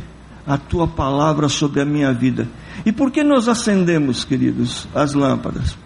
[0.46, 2.48] a tua palavra sobre a minha vida.
[2.85, 5.76] E por que nós acendemos, queridos, as lâmpadas?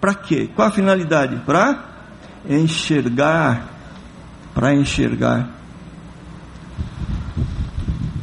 [0.00, 0.50] Para quê?
[0.54, 1.36] Qual a finalidade?
[1.46, 1.93] Para
[2.48, 3.72] enxergar,
[4.54, 5.48] para enxergar.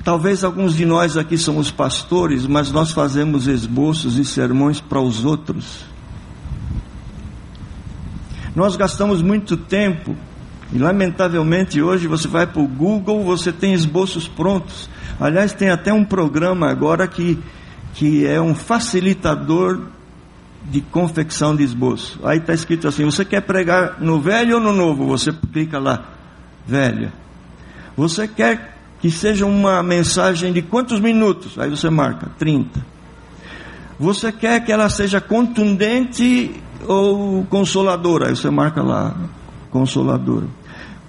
[0.04, 5.24] Talvez alguns de nós aqui somos pastores, mas nós fazemos esboços e sermões para os
[5.24, 5.86] outros.
[8.56, 10.16] Nós gastamos muito tempo,
[10.74, 14.90] e lamentavelmente hoje você vai para o Google, você tem esboços prontos.
[15.20, 17.38] Aliás, tem até um programa agora que,
[17.94, 19.82] que é um facilitador
[20.64, 22.20] de confecção de esboço.
[22.24, 25.06] Aí está escrito assim: você quer pregar no velho ou no novo?
[25.08, 26.06] Você clica lá,
[26.66, 27.12] velho.
[27.96, 31.58] Você quer que seja uma mensagem de quantos minutos?
[31.58, 32.86] Aí você marca 30.
[34.00, 36.56] Você quer que ela seja contundente
[36.88, 38.30] ou consoladora?
[38.30, 39.16] Aí você marca lá,
[39.70, 40.48] consoladora.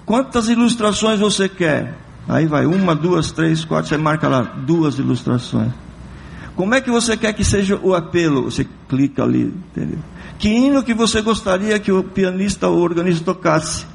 [0.05, 1.97] Quantas ilustrações você quer?
[2.27, 5.71] Aí vai uma, duas, três, quatro, você marca lá duas ilustrações.
[6.55, 8.43] Como é que você quer que seja o apelo?
[8.43, 9.99] Você clica ali, entendeu?
[10.37, 13.85] Que hino que você gostaria que o pianista ou o organista tocasse?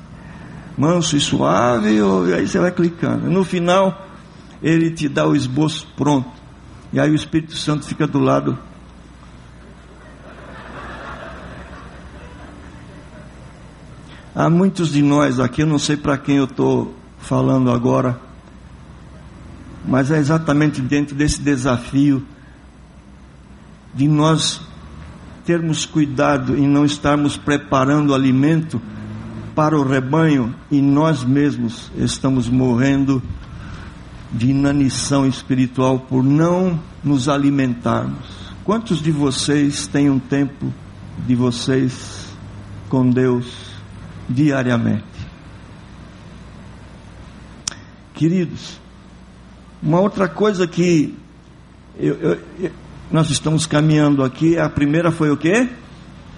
[0.77, 2.29] Manso e suave, ou...
[2.29, 3.31] e aí você vai clicando.
[3.31, 4.07] No final,
[4.63, 6.31] ele te dá o esboço pronto.
[6.93, 8.59] E aí o Espírito Santo fica do lado.
[14.35, 18.21] Há muitos de nós aqui, eu não sei para quem eu estou falando agora,
[19.85, 22.25] mas é exatamente dentro desse desafio
[23.99, 24.61] de nós
[25.45, 28.81] termos cuidado em não estarmos preparando alimento
[29.57, 33.21] para o rebanho e nós mesmos estamos morrendo
[34.33, 38.55] de inanição espiritual por não nos alimentarmos.
[38.63, 40.73] Quantos de vocês têm um tempo
[41.27, 42.29] de vocês
[42.89, 43.47] com Deus
[44.29, 45.03] diariamente?
[48.15, 48.79] Queridos,
[49.83, 51.19] uma outra coisa que
[51.99, 52.71] eu, eu, eu,
[53.11, 55.69] nós estamos caminhando aqui, a primeira foi o que?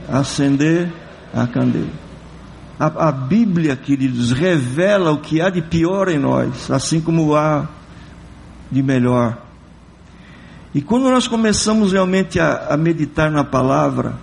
[0.09, 0.93] Acender
[1.35, 1.93] a candeia.
[2.79, 7.69] A, a Bíblia, queridos, revela o que há de pior em nós, assim como há
[8.71, 9.37] de melhor.
[10.75, 14.15] E quando nós começamos realmente a, a meditar na palavra,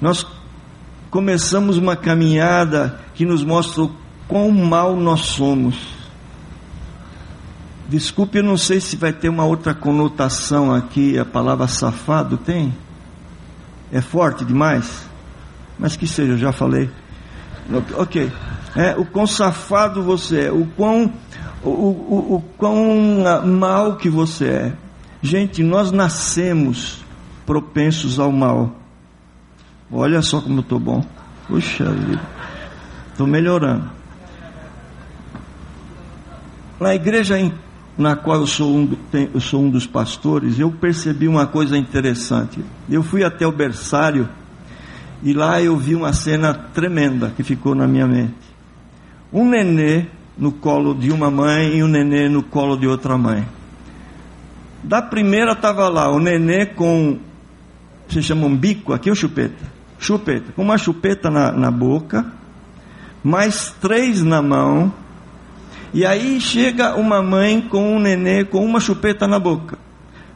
[0.00, 0.24] nós
[1.10, 3.92] começamos uma caminhada que nos mostra o
[4.28, 5.95] quão mal nós somos.
[7.88, 12.74] Desculpe, eu não sei se vai ter uma outra conotação aqui, a palavra safado tem?
[13.92, 15.08] É forte demais?
[15.78, 16.90] Mas que seja, eu já falei.
[17.96, 18.32] Ok.
[18.74, 21.12] É, o quão safado você é, o quão
[21.62, 24.72] o, o, o quão mal que você é.
[25.22, 27.04] Gente, nós nascemos
[27.44, 28.74] propensos ao mal.
[29.90, 31.04] Olha só como eu estou bom.
[31.46, 32.20] Puxa vida.
[33.12, 33.90] Estou melhorando.
[36.78, 37.38] Na igreja
[37.96, 38.96] na qual eu sou, um,
[39.32, 42.62] eu sou um dos pastores, eu percebi uma coisa interessante.
[42.88, 44.28] Eu fui até o berçário
[45.22, 48.34] e lá eu vi uma cena tremenda que ficou na minha mente.
[49.32, 53.46] Um nenê no colo de uma mãe e o nenê no colo de outra mãe.
[54.82, 57.18] Da primeira estava lá o nenê com,
[58.08, 59.64] se chama um bico, aqui é o chupeta,
[59.98, 62.26] chupeta, com uma chupeta na, na boca,
[63.24, 64.92] mais três na mão,
[65.96, 69.78] e aí chega uma mãe com um nenê com uma chupeta na boca.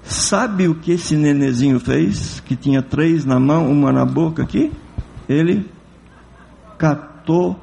[0.03, 2.41] Sabe o que esse nenezinho fez?
[2.41, 4.73] Que tinha três na mão, uma na boca aqui?
[5.29, 5.69] Ele
[6.79, 7.61] catou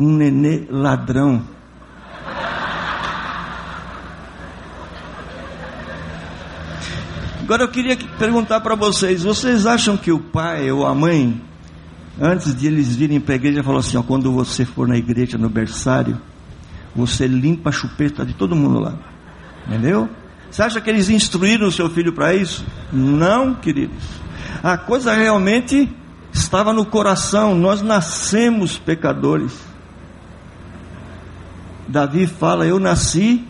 [0.00, 1.42] um nenê ladrão.
[7.42, 11.38] Agora eu queria perguntar para vocês: vocês acham que o pai ou a mãe,
[12.18, 15.36] antes de eles virem para a igreja, falou assim: ó, quando você for na igreja
[15.36, 16.18] no berçário,
[16.94, 18.94] você limpa a chupeta de todo mundo lá?
[19.66, 20.08] Entendeu?
[20.50, 22.64] Você acha que eles instruíram o seu filho para isso?
[22.92, 24.04] Não, queridos.
[24.62, 25.90] A coisa realmente
[26.32, 27.54] estava no coração.
[27.54, 29.58] Nós nascemos pecadores.
[31.88, 33.44] Davi fala: Eu nasci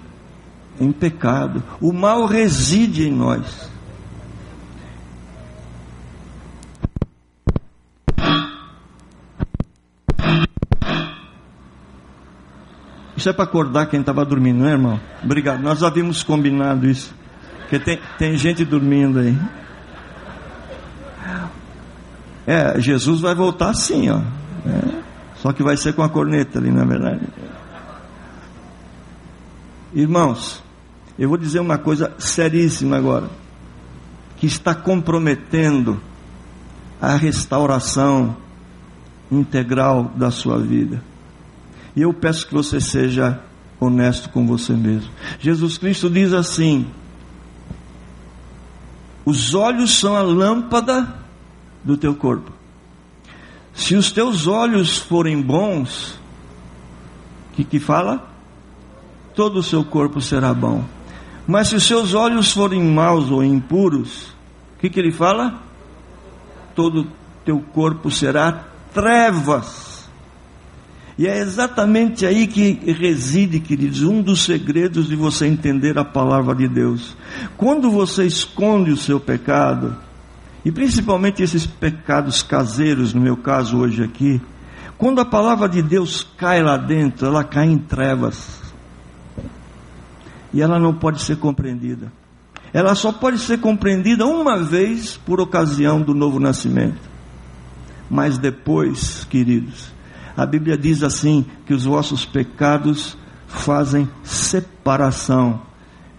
[0.81, 3.72] em pecado, o mal reside em nós.
[13.23, 15.01] Isso é para acordar quem estava dormindo, não é, irmão?
[15.23, 15.63] Obrigado.
[15.63, 17.15] Nós havíamos combinado isso.
[17.61, 19.39] Porque tem, tem gente dormindo aí.
[22.45, 24.19] É, Jesus vai voltar assim, ó.
[24.67, 25.03] É,
[25.37, 27.21] só que vai ser com a corneta ali, na é verdade.
[29.95, 30.61] Irmãos,
[31.17, 33.29] eu vou dizer uma coisa seríssima agora,
[34.37, 36.03] que está comprometendo
[37.01, 38.37] a restauração
[39.31, 41.12] integral da sua vida.
[41.95, 43.41] E eu peço que você seja
[43.79, 45.11] honesto com você mesmo.
[45.39, 46.87] Jesus Cristo diz assim:
[49.25, 51.15] os olhos são a lâmpada
[51.85, 52.53] do teu corpo.
[53.75, 56.19] Se os teus olhos forem bons,
[57.51, 58.33] o que, que fala?
[59.35, 60.85] todo o seu corpo será bom.
[61.47, 64.29] Mas se os seus olhos forem maus ou impuros,
[64.77, 65.61] o que, que ele fala?
[66.75, 67.07] Todo o
[67.45, 69.92] teu corpo será trevas.
[71.19, 76.55] E é exatamente aí que reside, queridos, um dos segredos de você entender a palavra
[76.55, 77.17] de Deus.
[77.57, 79.97] Quando você esconde o seu pecado,
[80.65, 84.41] e principalmente esses pecados caseiros, no meu caso hoje aqui,
[84.97, 88.63] quando a palavra de Deus cai lá dentro, ela cai em trevas
[90.53, 92.13] e ela não pode ser compreendida.
[92.73, 97.11] Ela só pode ser compreendida uma vez por ocasião do novo nascimento.
[98.09, 99.93] Mas depois, queridos,
[100.37, 103.17] a Bíblia diz assim: que os vossos pecados
[103.47, 105.63] fazem separação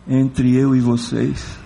[0.08, 1.58] entre eu e vocês.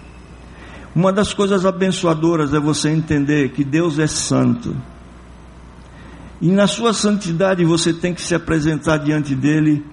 [0.96, 4.76] Uma das coisas abençoadoras é você entender que Deus é santo.
[6.42, 9.84] E na sua santidade você tem que se apresentar diante dele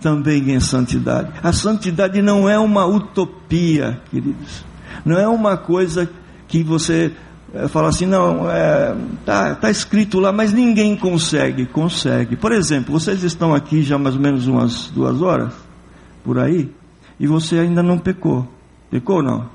[0.00, 1.32] também em santidade.
[1.42, 4.64] A santidade não é uma utopia, queridos.
[5.04, 6.08] Não é uma coisa
[6.48, 7.12] que você
[7.56, 8.94] é, fala assim, não, é,
[9.24, 11.64] tá, tá escrito lá, mas ninguém consegue.
[11.66, 12.36] Consegue.
[12.36, 15.52] Por exemplo, vocês estão aqui já mais ou menos umas duas horas,
[16.22, 16.70] por aí,
[17.18, 18.46] e você ainda não pecou.
[18.90, 19.48] Pecou ou não?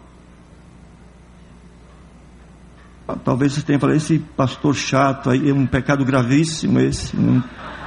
[3.08, 7.44] Ah, talvez você tenha falado, esse pastor chato aí é um pecado gravíssimo esse, não,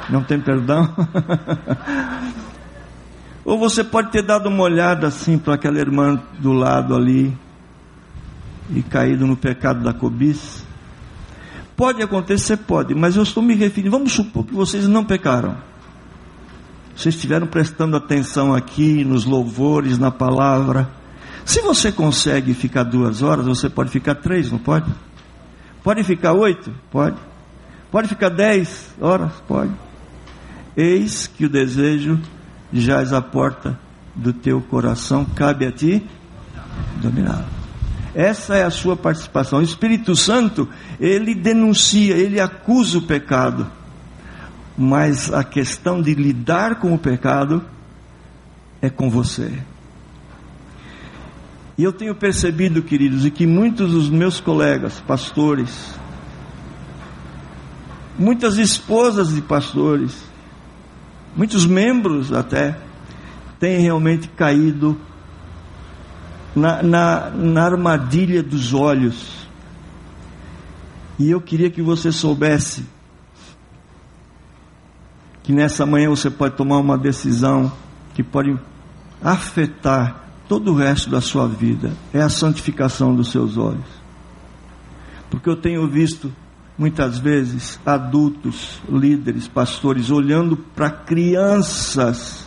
[0.09, 0.95] não tem perdão.
[3.45, 7.37] Ou você pode ter dado uma olhada assim para aquela irmã do lado ali
[8.71, 10.65] e caído no pecado da cobiça.
[11.77, 13.91] Pode acontecer, pode, mas eu estou me referindo.
[13.91, 15.57] Vamos supor que vocês não pecaram.
[16.97, 20.89] Vocês estiveram prestando atenção aqui nos louvores, na palavra.
[21.45, 24.91] Se você consegue ficar duas horas, você pode ficar três, não pode?
[25.83, 26.73] Pode ficar oito?
[26.91, 27.17] Pode.
[27.91, 29.33] Pode ficar dez horas?
[29.47, 29.73] Pode.
[30.77, 32.21] Eis que o desejo
[32.73, 33.79] jaz à porta
[34.15, 36.03] do teu coração, cabe a ti
[37.03, 37.64] dominá-lo.
[38.15, 39.59] Essa é a sua participação.
[39.59, 40.69] O Espírito Santo,
[41.01, 43.67] ele denuncia, ele acusa o pecado.
[44.77, 47.65] Mas a questão de lidar com o pecado
[48.81, 49.53] é com você.
[51.77, 55.99] E eu tenho percebido, queridos, e que muitos dos meus colegas, pastores,
[58.17, 60.13] muitas esposas de pastores,
[61.37, 62.79] muitos membros até,
[63.59, 64.97] têm realmente caído
[66.55, 69.47] na, na, na armadilha dos olhos.
[71.19, 72.85] E eu queria que você soubesse
[75.43, 77.71] que nessa manhã você pode tomar uma decisão
[78.15, 78.59] que pode
[79.23, 81.93] afetar todo o resto da sua vida.
[82.13, 83.85] É a santificação dos seus olhos.
[85.31, 86.33] Porque eu tenho visto
[86.79, 92.45] muitas vezes adultos, líderes, pastores olhando para crianças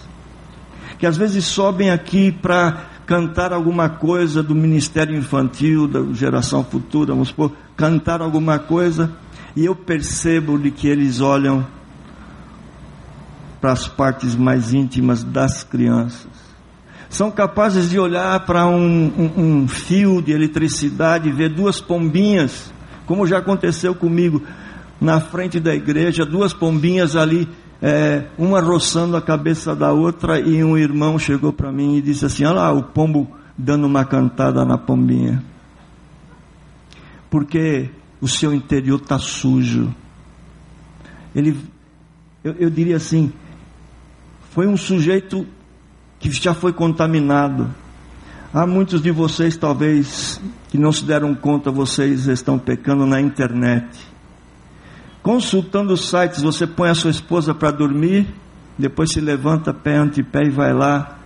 [0.97, 7.13] que às vezes sobem aqui para cantar alguma coisa do ministério infantil, da geração futura,
[7.13, 9.11] vamos supor, cantar alguma coisa,
[9.55, 11.65] e eu percebo de que eles olham
[13.59, 16.27] para as partes mais íntimas das crianças.
[17.09, 22.71] São capazes de olhar para um, um, um fio de eletricidade ver duas pombinhas
[23.07, 24.43] como já aconteceu comigo
[24.99, 27.47] na frente da igreja, duas pombinhas ali,
[27.81, 32.25] é, uma roçando a cabeça da outra, e um irmão chegou para mim e disse
[32.25, 35.43] assim: Olha lá, o pombo dando uma cantada na pombinha.
[37.29, 37.89] Porque
[38.21, 39.93] o seu interior está sujo.
[41.35, 41.57] Ele,
[42.43, 43.31] eu, eu diria assim,
[44.51, 45.45] foi um sujeito
[46.19, 47.69] que já foi contaminado
[48.53, 53.85] Há muitos de vocês, talvez, que não se deram conta, vocês estão pecando na internet.
[55.27, 58.25] Consultando os sites, você põe a sua esposa para dormir,
[58.77, 61.17] depois se levanta pé ante pé e vai lá,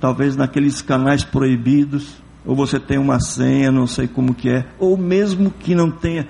[0.00, 4.96] talvez naqueles canais proibidos, ou você tem uma senha, não sei como que é, ou
[4.96, 6.26] mesmo que não tenha,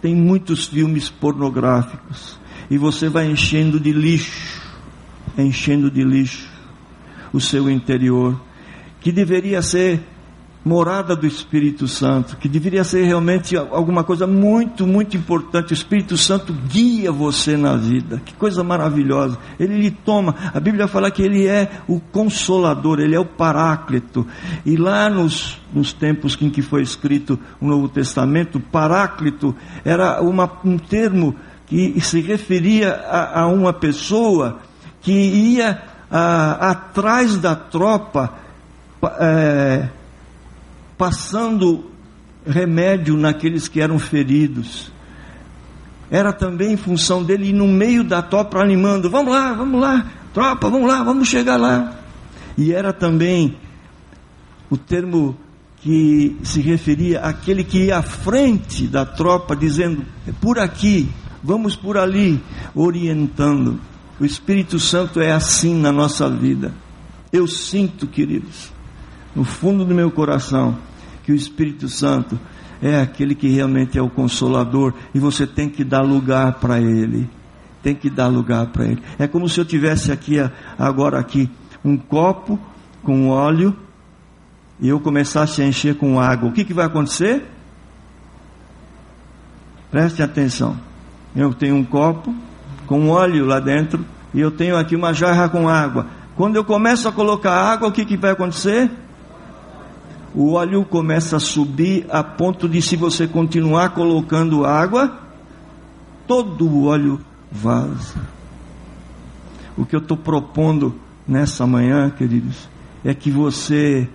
[0.00, 2.38] tem muitos filmes pornográficos,
[2.70, 4.62] e você vai enchendo de lixo,
[5.36, 6.48] enchendo de lixo
[7.32, 8.40] o seu interior
[9.00, 10.00] que deveria ser
[10.64, 15.72] morada do Espírito Santo, que deveria ser realmente alguma coisa muito, muito importante.
[15.72, 18.20] O Espírito Santo guia você na vida.
[18.24, 19.38] Que coisa maravilhosa.
[19.58, 20.34] Ele lhe toma.
[20.52, 24.26] A Bíblia fala que ele é o consolador, ele é o paráclito.
[24.66, 29.54] E lá nos, nos tempos em que foi escrito o Novo Testamento, paráclito
[29.84, 31.34] era uma, um termo
[31.66, 34.58] que se referia a, a uma pessoa
[35.00, 38.34] que ia a, atrás da tropa
[39.20, 39.88] é,
[40.98, 41.90] passando
[42.44, 44.90] remédio naqueles que eram feridos.
[46.10, 50.68] Era também função dele ir no meio da tropa animando: vamos lá, vamos lá, tropa,
[50.68, 51.94] vamos lá, vamos chegar lá.
[52.56, 53.56] E era também
[54.68, 55.36] o termo
[55.80, 61.08] que se referia àquele que ia à frente da tropa, dizendo: é por aqui,
[61.42, 62.42] vamos por ali,
[62.74, 63.78] orientando.
[64.18, 66.72] O Espírito Santo é assim na nossa vida.
[67.32, 68.72] Eu sinto, queridos,
[69.36, 70.76] no fundo do meu coração,
[71.28, 72.40] que o Espírito Santo
[72.80, 77.28] é aquele que realmente é o consolador e você tem que dar lugar para ele.
[77.82, 79.02] Tem que dar lugar para ele.
[79.18, 80.36] É como se eu tivesse aqui
[80.78, 81.50] agora aqui
[81.84, 82.58] um copo
[83.02, 83.76] com óleo
[84.80, 86.48] e eu começasse a encher com água.
[86.48, 87.44] O que, que vai acontecer?
[89.90, 90.78] Preste atenção.
[91.36, 92.34] Eu tenho um copo
[92.86, 94.02] com óleo lá dentro
[94.32, 96.06] e eu tenho aqui uma jarra com água.
[96.34, 98.90] Quando eu começo a colocar água, o que, que vai acontecer?
[100.34, 105.18] O óleo começa a subir a ponto de, se você continuar colocando água,
[106.26, 107.20] todo o óleo
[107.50, 108.20] vaza.
[109.76, 110.94] O que eu estou propondo
[111.26, 112.68] nessa manhã, queridos,
[113.04, 114.08] é que você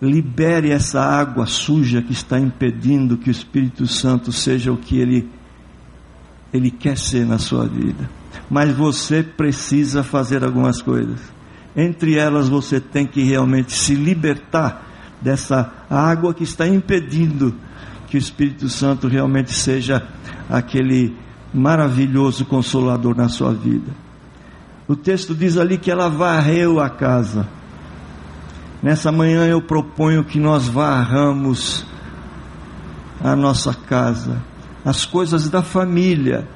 [0.00, 5.28] libere essa água suja que está impedindo que o Espírito Santo seja o que ele,
[6.52, 8.08] ele quer ser na sua vida.
[8.50, 11.20] Mas você precisa fazer algumas coisas.
[11.76, 17.54] Entre elas, você tem que realmente se libertar dessa água que está impedindo
[18.08, 20.06] que o Espírito Santo realmente seja
[20.48, 21.16] aquele
[21.52, 23.92] maravilhoso consolador na sua vida.
[24.86, 27.48] O texto diz ali que ela varreu a casa.
[28.82, 31.86] Nessa manhã eu proponho que nós varramos
[33.22, 34.42] a nossa casa,
[34.84, 36.46] as coisas da família.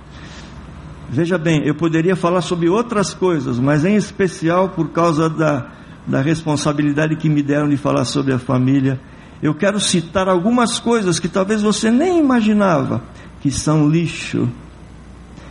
[1.09, 5.71] Veja bem, eu poderia falar sobre outras coisas, mas em especial por causa da,
[6.09, 8.99] da responsabilidade que me deram de falar sobre a família,
[9.43, 13.03] eu quero citar algumas coisas que talvez você nem imaginava
[13.41, 14.49] que são lixo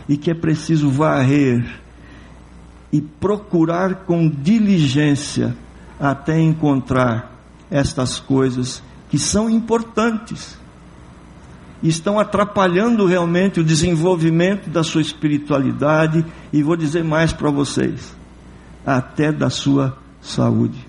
[0.08, 1.64] e que é preciso varrer
[2.92, 5.56] e procurar com diligência
[5.98, 7.32] até encontrar
[7.70, 10.58] estas coisas que são importantes
[11.82, 16.24] estão atrapalhando realmente o desenvolvimento da sua espiritualidade.
[16.52, 18.14] E vou dizer mais para vocês,
[18.84, 19.96] até da sua
[20.30, 20.86] saúde.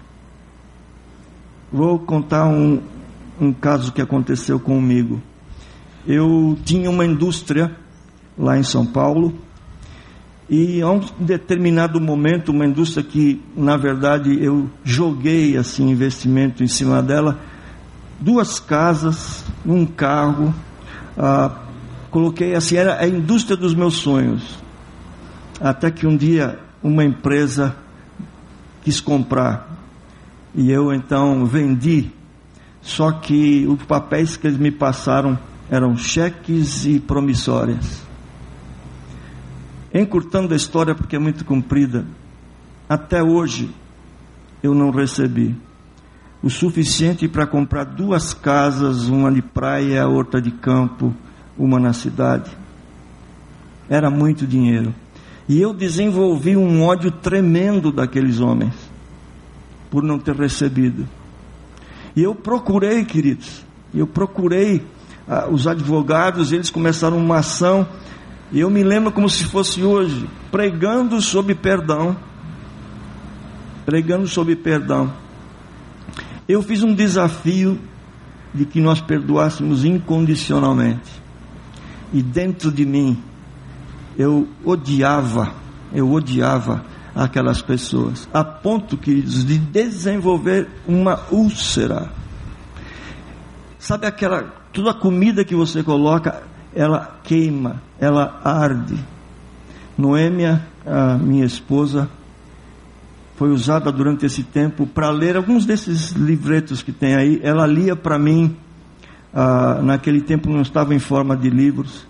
[1.71, 2.81] Vou contar um,
[3.39, 5.21] um caso que aconteceu comigo.
[6.07, 7.75] Eu tinha uma indústria
[8.37, 9.33] lá em São Paulo
[10.49, 16.67] e a um determinado momento, uma indústria que, na verdade, eu joguei assim investimento em
[16.67, 17.39] cima dela,
[18.19, 20.53] duas casas, um carro,
[21.15, 21.51] ah,
[22.09, 24.57] coloquei assim, era a indústria dos meus sonhos.
[25.61, 27.75] Até que um dia uma empresa
[28.83, 29.69] quis comprar
[30.53, 32.11] e eu então vendi.
[32.81, 35.37] Só que os papéis que eles me passaram
[35.69, 38.01] eram cheques e promissórias.
[39.93, 42.05] Encurtando a história porque é muito comprida,
[42.87, 43.69] até hoje
[44.61, 45.55] eu não recebi
[46.41, 51.13] o suficiente para comprar duas casas, uma de praia, outra de campo,
[51.57, 52.49] uma na cidade.
[53.89, 54.93] Era muito dinheiro.
[55.49, 58.75] E eu desenvolvi um ódio tremendo daqueles homens,
[59.89, 61.09] por não ter recebido.
[62.15, 64.85] E eu procurei, queridos, eu procurei
[65.27, 67.87] ah, os advogados, eles começaram uma ação
[68.51, 72.15] e eu me lembro como se fosse hoje, pregando sobre perdão.
[73.85, 75.11] Pregando sobre perdão.
[76.47, 77.79] Eu fiz um desafio
[78.53, 81.11] de que nós perdoássemos incondicionalmente.
[82.11, 83.21] E dentro de mim,
[84.19, 85.53] eu odiava,
[85.93, 86.83] eu odiava
[87.15, 92.11] aquelas pessoas, a ponto, queridos, de desenvolver uma úlcera.
[93.79, 94.43] Sabe aquela,
[94.73, 96.43] toda a comida que você coloca,
[96.75, 98.99] ela queima, ela arde.
[99.97, 102.09] Noêmia, a minha esposa,
[103.37, 107.39] foi usada durante esse tempo para ler alguns desses livretos que tem aí.
[107.41, 108.53] Ela lia para mim,
[109.33, 112.08] ah, naquele tempo não estava em forma de livros,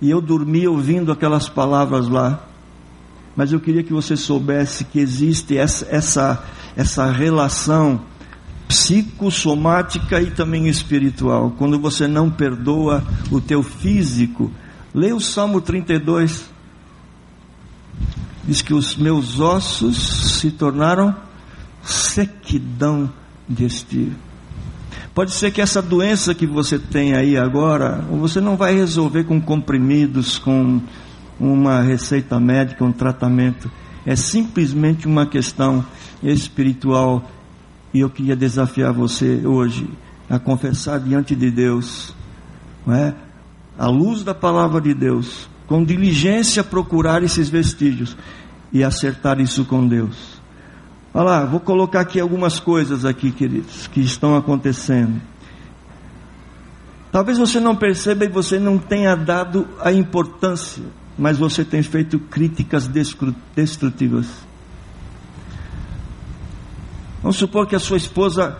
[0.00, 2.42] e eu dormia ouvindo aquelas palavras lá.
[3.34, 6.44] Mas eu queria que você soubesse que existe essa, essa,
[6.74, 8.00] essa relação
[8.66, 11.54] psicossomática e também espiritual.
[11.58, 14.50] Quando você não perdoa o teu físico,
[14.94, 16.50] leia o Salmo 32.
[18.44, 19.96] Diz que os meus ossos
[20.40, 21.14] se tornaram
[21.82, 23.12] sequidão
[23.48, 24.12] de.
[25.16, 29.40] Pode ser que essa doença que você tem aí agora, você não vai resolver com
[29.40, 30.78] comprimidos, com
[31.40, 33.70] uma receita médica, um tratamento.
[34.04, 35.82] É simplesmente uma questão
[36.22, 37.30] espiritual
[37.94, 39.88] e eu queria desafiar você hoje
[40.28, 42.14] a confessar diante de Deus,
[42.86, 43.14] não é?
[43.78, 48.14] à luz da palavra de Deus, com diligência procurar esses vestígios
[48.70, 50.35] e acertar isso com Deus.
[51.16, 55.18] Olha lá, vou colocar aqui algumas coisas aqui, queridos, que estão acontecendo.
[57.10, 60.82] Talvez você não perceba e você não tenha dado a importância,
[61.16, 62.86] mas você tem feito críticas
[63.56, 64.26] destrutivas.
[67.22, 68.58] Vamos supor que a sua esposa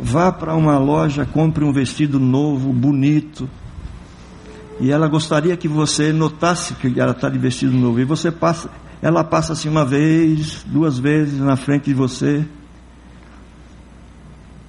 [0.00, 3.46] vá para uma loja, compre um vestido novo, bonito,
[4.80, 8.70] e ela gostaria que você notasse que ela está de vestido novo, e você passa,
[9.04, 12.42] ela passa assim uma vez, duas vezes na frente de você.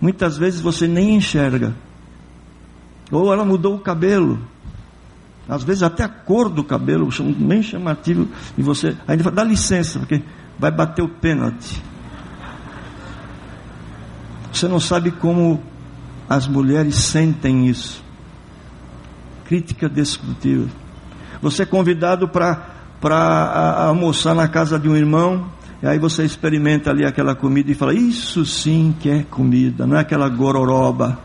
[0.02, 1.74] Muitas vezes você nem enxerga.
[3.10, 4.46] Ou ela mudou o cabelo.
[5.48, 7.08] Às vezes até a cor do cabelo,
[7.38, 8.28] bem chamativo,
[8.58, 10.22] e você ainda fala, dá licença, porque
[10.60, 11.82] vai bater o pênalti.
[14.52, 15.64] Você não sabe como
[16.28, 18.04] as mulheres sentem isso.
[19.46, 20.68] Crítica destrutiva.
[21.42, 25.46] Você é convidado para almoçar na casa de um irmão,
[25.82, 29.98] e aí você experimenta ali aquela comida e fala: Isso sim que é comida, não
[29.98, 31.20] é aquela gororoba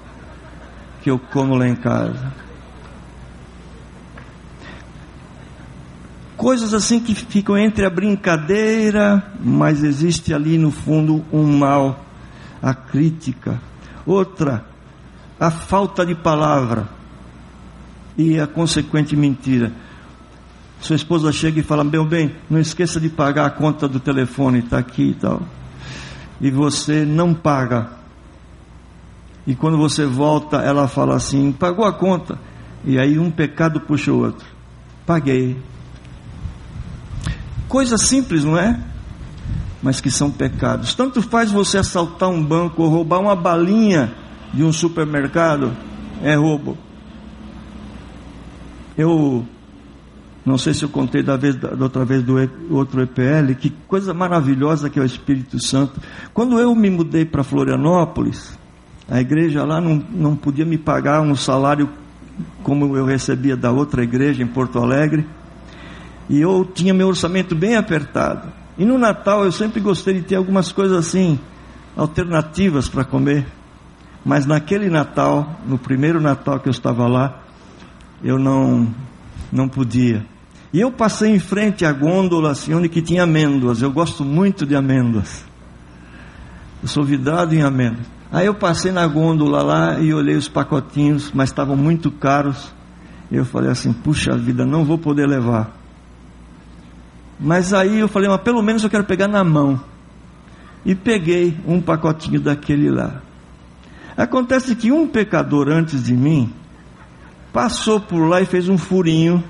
[1.02, 2.32] que eu como lá em casa.
[6.36, 12.02] Coisas assim que ficam entre a brincadeira, mas existe ali no fundo um mal,
[12.62, 13.60] a crítica.
[14.06, 14.64] Outra,
[15.38, 16.88] a falta de palavra
[18.16, 19.70] e a consequente mentira.
[20.80, 24.60] Sua esposa chega e fala: Meu bem, não esqueça de pagar a conta do telefone,
[24.60, 25.42] está aqui e tal.
[26.40, 27.90] E você não paga.
[29.46, 32.38] E quando você volta, ela fala assim: Pagou a conta.
[32.84, 34.46] E aí um pecado puxa o outro.
[35.04, 35.56] Paguei.
[37.68, 38.80] Coisa simples, não é?
[39.82, 40.94] Mas que são pecados.
[40.94, 44.12] Tanto faz você assaltar um banco ou roubar uma balinha
[44.52, 45.76] de um supermercado,
[46.22, 46.76] é roubo.
[48.96, 49.46] Eu
[50.44, 52.34] não sei se eu contei da, vez, da outra vez do
[52.70, 56.00] outro EPL, que coisa maravilhosa que é o Espírito Santo.
[56.32, 58.58] Quando eu me mudei para Florianópolis,
[59.08, 61.88] a igreja lá não, não podia me pagar um salário
[62.62, 65.26] como eu recebia da outra igreja em Porto Alegre.
[66.28, 68.52] E eu tinha meu orçamento bem apertado.
[68.78, 71.38] E no Natal eu sempre gostei de ter algumas coisas assim,
[71.96, 73.46] alternativas para comer.
[74.24, 77.42] Mas naquele Natal, no primeiro Natal que eu estava lá,
[78.22, 78.88] eu não,
[79.52, 80.24] não podia.
[80.72, 83.82] E eu passei em frente à gôndola assim, onde que tinha amêndoas.
[83.82, 85.44] Eu gosto muito de amêndoas.
[86.82, 88.06] Eu sou vidrado em amêndoas.
[88.32, 92.72] Aí eu passei na gôndola lá e olhei os pacotinhos, mas estavam muito caros.
[93.30, 95.76] E eu falei assim: puxa vida, não vou poder levar.
[97.38, 99.80] Mas aí eu falei, mas pelo menos eu quero pegar na mão.
[100.84, 103.22] E peguei um pacotinho daquele lá.
[104.16, 106.52] Acontece que um pecador antes de mim
[107.52, 109.42] passou por lá e fez um furinho.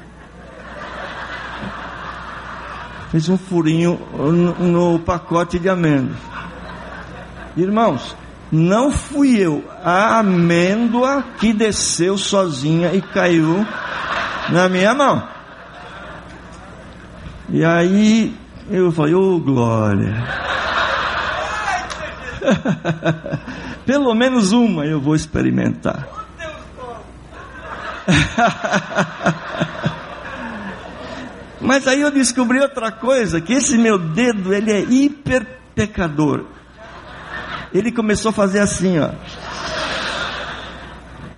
[3.11, 6.17] Fez um furinho no, no pacote de amêndoas.
[7.57, 8.17] Irmãos,
[8.53, 13.67] não fui eu, a amêndoa que desceu sozinha e caiu
[14.49, 15.23] na minha mão.
[17.49, 18.37] E aí
[18.71, 20.15] eu falei, ô oh, glória.
[23.85, 26.07] Pelo menos uma eu vou experimentar.
[31.61, 36.45] Mas aí eu descobri outra coisa, que esse meu dedo, ele é hiper pecador.
[37.73, 39.11] Ele começou a fazer assim, ó.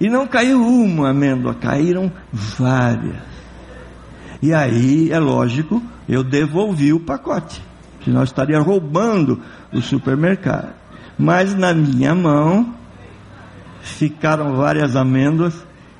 [0.00, 3.32] E não caiu uma amêndoa, caíram várias.
[4.40, 7.62] E aí, é lógico, eu devolvi o pacote,
[8.04, 9.40] senão estaria roubando
[9.72, 10.74] o supermercado.
[11.18, 12.74] Mas na minha mão
[13.80, 15.54] ficaram várias amêndoas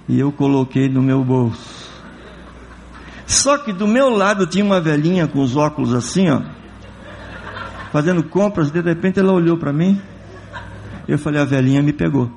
[0.08, 1.71] e eu coloquei no meu bolso.
[3.32, 6.42] Só que do meu lado tinha uma velhinha com os óculos assim, ó,
[7.90, 9.98] fazendo compras, de repente ela olhou para mim.
[11.08, 12.30] Eu falei: "A velhinha me pegou".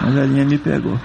[0.00, 0.98] A velhinha me pegou.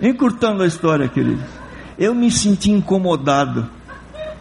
[0.00, 1.44] Encurtando a história, queridos,
[1.96, 3.70] eu me senti incomodado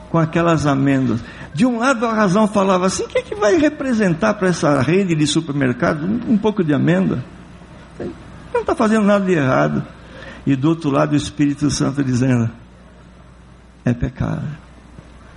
[0.09, 1.23] com aquelas amêndoas.
[1.53, 4.81] De um lado a razão falava assim: o que, é que vai representar para essa
[4.81, 7.23] rede de supermercado um, pouco de amêndoa?
[8.51, 9.85] Não está fazendo nada de errado.
[10.45, 12.49] E do outro lado o Espírito Santo dizendo:
[13.85, 14.47] é pecado.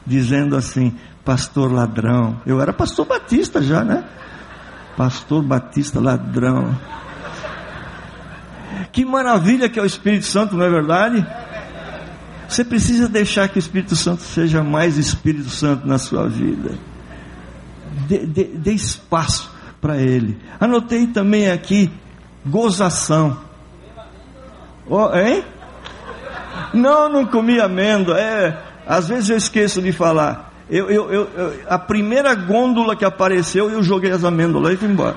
[0.06, 2.40] Dizendo assim: pastor ladrão.
[2.46, 4.04] Eu era pastor batista já, né?
[4.96, 6.76] Pastor batista ladrão.
[8.92, 11.26] Que maravilha que é o Espírito Santo, não é verdade?
[12.48, 16.78] Você precisa deixar que o Espírito Santo seja mais Espírito Santo na sua vida.
[18.06, 19.50] Dê, dê, dê espaço
[19.80, 20.38] para ele.
[20.60, 21.90] Anotei também aqui
[22.44, 23.38] gozação.
[24.88, 25.44] Oh, hein?
[26.72, 28.18] Não, não comi amêndoa.
[28.18, 28.56] É,
[28.86, 30.52] às vezes eu esqueço de falar.
[30.68, 31.28] Eu, eu, eu,
[31.68, 35.16] a primeira gôndola que apareceu, eu joguei as amêndoas e fui embora.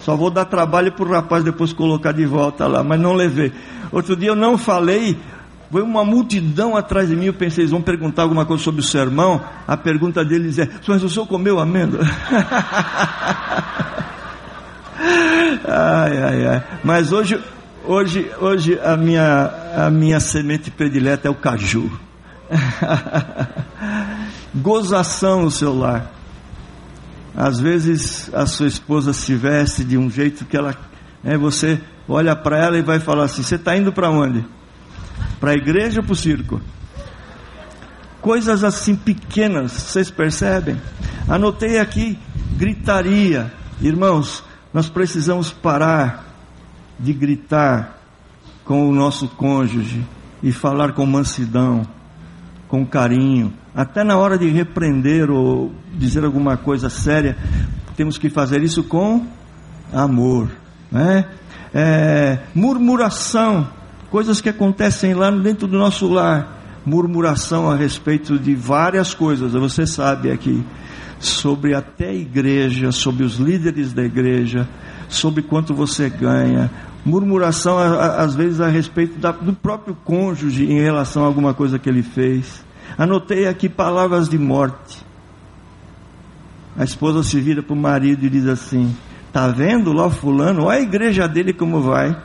[0.00, 3.52] Só vou dar trabalho para o rapaz depois colocar de volta lá, mas não levei.
[3.90, 5.18] Outro dia eu não falei,
[5.70, 7.26] foi uma multidão atrás de mim.
[7.26, 9.40] Eu pensei, eles vão perguntar alguma coisa sobre o sermão.
[9.66, 12.04] A pergunta deles é: Mas o senhor comeu amêndoa?
[15.66, 16.62] ai, ai, ai.
[16.84, 17.40] Mas hoje,
[17.86, 21.90] hoje, hoje a minha, a minha semente predileta é o caju.
[24.54, 26.10] Gozação no seu lar.
[27.36, 30.74] Às vezes a sua esposa se veste de um jeito que ela,
[31.22, 34.44] né, você olha para ela e vai falar assim: você está indo para onde?
[35.40, 36.60] Para a igreja ou para o circo?
[38.20, 40.80] Coisas assim pequenas, vocês percebem?
[41.28, 42.18] Anotei aqui
[42.56, 43.52] gritaria.
[43.80, 46.33] Irmãos, nós precisamos parar
[46.98, 47.98] de gritar
[48.64, 50.04] com o nosso cônjuge
[50.42, 51.86] e falar com mansidão,
[52.68, 53.52] com carinho.
[53.74, 57.36] Até na hora de repreender ou dizer alguma coisa séria,
[57.96, 59.26] temos que fazer isso com
[59.92, 60.50] amor.
[60.90, 61.24] Né?
[61.72, 63.68] É, murmuração,
[64.10, 66.82] coisas que acontecem lá dentro do nosso lar.
[66.86, 70.64] Murmuração a respeito de várias coisas, você sabe aqui
[71.18, 74.68] sobre até a igreja, sobre os líderes da igreja,
[75.08, 76.70] sobre quanto você ganha,
[77.04, 81.88] murmuração às vezes a respeito da, do próprio cônjuge em relação a alguma coisa que
[81.88, 82.64] ele fez.
[82.96, 85.04] Anotei aqui palavras de morte.
[86.76, 88.94] A esposa se vira para o marido e diz assim:
[89.32, 90.64] Tá vendo lá o fulano?
[90.64, 92.16] Olha a igreja dele como vai.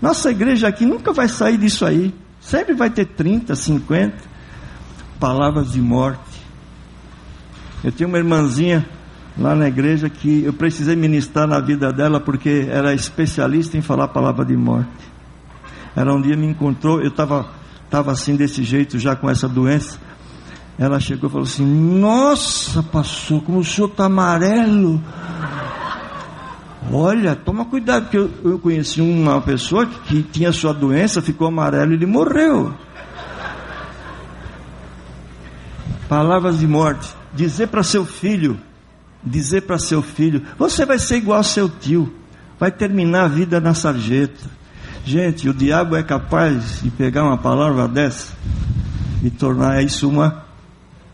[0.00, 2.14] Nossa igreja aqui nunca vai sair disso aí.
[2.40, 4.16] Sempre vai ter 30, 50
[5.18, 6.20] palavras de morte.
[7.82, 8.86] Eu tinha uma irmãzinha
[9.38, 14.04] lá na igreja que eu precisei ministrar na vida dela porque era especialista em falar
[14.04, 14.88] a palavra de morte.
[15.94, 17.48] Ela um dia me encontrou, eu estava
[17.88, 19.98] tava assim desse jeito já com essa doença.
[20.78, 25.02] Ela chegou e falou assim: Nossa, pastor, como o senhor está amarelo.
[26.92, 31.48] Olha, toma cuidado, porque eu, eu conheci uma pessoa que, que tinha sua doença, ficou
[31.48, 32.72] amarelo e ele morreu.
[36.08, 38.58] Palavras de morte dizer para seu filho,
[39.28, 42.12] dizer para seu filho, você vai ser igual ao seu tio,
[42.58, 44.58] vai terminar a vida na sarjeta.
[45.04, 48.32] Gente, o diabo é capaz de pegar uma palavra dessa
[49.22, 50.44] e tornar isso uma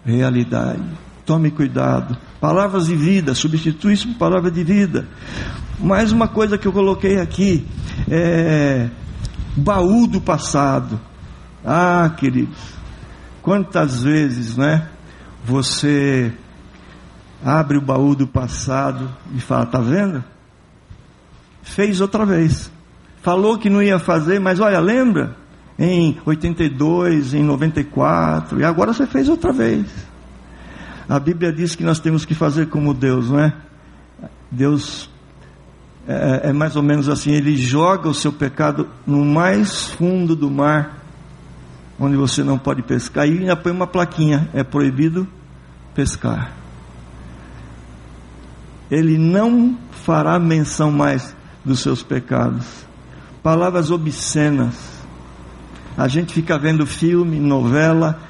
[0.05, 0.83] realidade.
[1.25, 2.17] Tome cuidado.
[2.41, 5.07] Palavras de vida, substitui isso por palavra de vida.
[5.79, 7.67] Mais uma coisa que eu coloquei aqui
[8.11, 8.89] é
[9.57, 11.01] baú do passado.
[11.65, 12.59] Ah, queridos,
[13.43, 14.89] quantas vezes, né?
[15.45, 16.33] você
[17.45, 20.25] abre o baú do passado e fala: Está vendo?
[21.63, 22.73] Fez outra vez.
[23.23, 25.37] Falou que não ia fazer, mas olha, lembra?
[25.79, 29.87] Em 82, em 94, e agora você fez outra vez.
[31.09, 33.53] A Bíblia diz que nós temos que fazer como Deus, não é?
[34.51, 35.11] Deus
[36.07, 40.51] é, é mais ou menos assim: Ele joga o seu pecado no mais fundo do
[40.51, 41.05] mar
[41.99, 45.27] onde você não pode pescar, e ainda põe uma plaquinha: é proibido
[45.95, 46.64] pescar.
[48.91, 52.65] Ele não fará menção mais dos seus pecados.
[53.43, 54.75] Palavras obscenas.
[55.97, 58.21] A gente fica vendo filme, novela,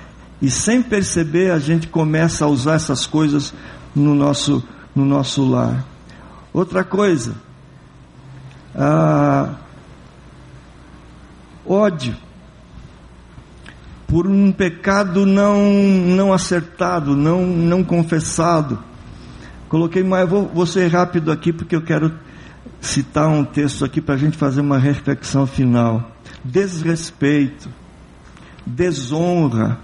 [0.41, 3.55] e sem perceber a gente começa a usar essas coisas
[3.95, 4.63] no nosso,
[4.95, 5.85] no nosso lar.
[6.53, 7.35] Outra coisa,
[8.75, 9.55] ah,
[11.67, 12.15] ódio
[14.07, 18.79] por um pecado não, não acertado, não, não confessado.
[19.75, 22.15] Coloquei, mas vou, vou ser rápido aqui porque eu quero
[22.81, 26.13] citar um texto aqui para a gente fazer uma reflexão final.
[26.45, 27.69] Desrespeito,
[28.65, 29.81] desonra.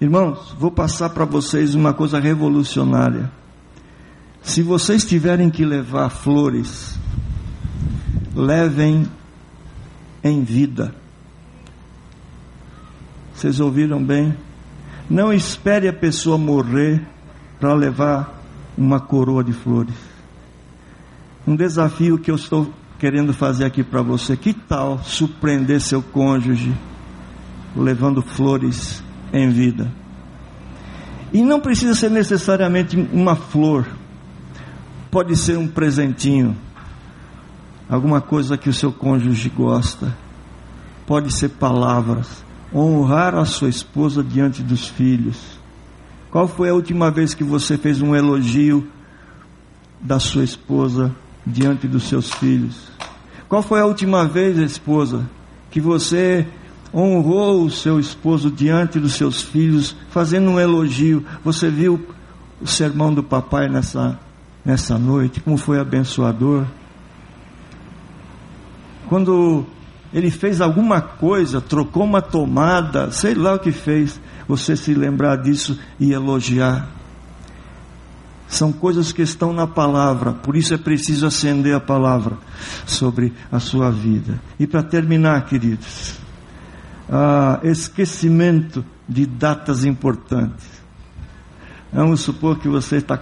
[0.00, 3.30] Irmãos, vou passar para vocês uma coisa revolucionária.
[4.42, 6.98] Se vocês tiverem que levar flores,
[8.34, 9.06] levem
[10.24, 10.92] em vida.
[13.32, 14.34] Vocês ouviram bem?
[15.08, 17.00] Não espere a pessoa morrer
[17.60, 18.37] para levar
[18.78, 19.94] uma coroa de flores.
[21.46, 24.36] Um desafio que eu estou querendo fazer aqui para você.
[24.36, 26.72] Que tal surpreender seu cônjuge
[27.76, 29.02] levando flores
[29.32, 29.90] em vida?
[31.32, 33.86] E não precisa ser necessariamente uma flor.
[35.10, 36.56] Pode ser um presentinho.
[37.88, 40.16] Alguma coisa que o seu cônjuge gosta.
[41.06, 45.57] Pode ser palavras honrar a sua esposa diante dos filhos.
[46.30, 48.86] Qual foi a última vez que você fez um elogio
[50.00, 51.14] da sua esposa
[51.46, 52.90] diante dos seus filhos?
[53.48, 55.28] Qual foi a última vez, esposa,
[55.70, 56.46] que você
[56.94, 61.24] honrou o seu esposo diante dos seus filhos, fazendo um elogio?
[61.42, 62.06] Você viu
[62.60, 64.18] o sermão do papai nessa,
[64.62, 66.66] nessa noite, como foi abençoador?
[69.08, 69.64] Quando
[70.12, 75.36] ele fez alguma coisa, trocou uma tomada, sei lá o que fez, você se lembrar
[75.36, 76.88] disso e elogiar.
[78.48, 82.38] São coisas que estão na palavra, por isso é preciso acender a palavra
[82.86, 84.40] sobre a sua vida.
[84.58, 86.14] E para terminar, queridos,
[87.10, 90.66] ah, esquecimento de datas importantes.
[91.92, 93.20] Vamos supor que você está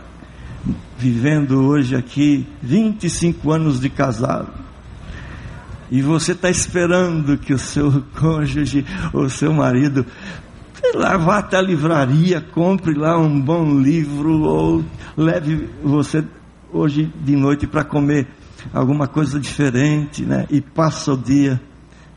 [0.97, 4.53] vivendo hoje aqui 25 anos de casado
[5.91, 10.05] e você está esperando que o seu cônjuge ou seu marido
[10.81, 14.85] sei lá, vá até a livraria, compre lá um bom livro, ou
[15.17, 16.25] leve você
[16.73, 18.27] hoje de noite para comer
[18.73, 20.47] alguma coisa diferente, né?
[20.51, 21.61] E passa o dia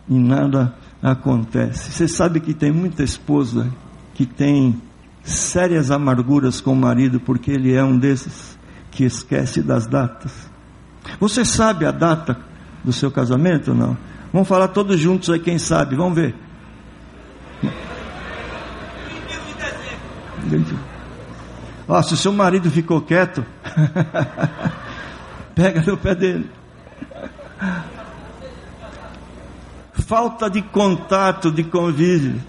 [0.07, 1.91] e nada acontece.
[1.91, 3.71] Você sabe que tem muita esposa
[4.13, 4.81] que tem
[5.23, 8.57] sérias amarguras com o marido porque ele é um desses
[8.91, 10.49] que esquece das datas.
[11.19, 12.37] Você sabe a data
[12.83, 13.97] do seu casamento ou não?
[14.33, 15.95] Vamos falar todos juntos aí, quem sabe?
[15.95, 16.35] Vamos ver.
[21.87, 23.43] Ó, se o seu marido ficou quieto,
[25.55, 26.49] pega no pé dele.
[29.93, 32.41] Falta de contato, de convívio.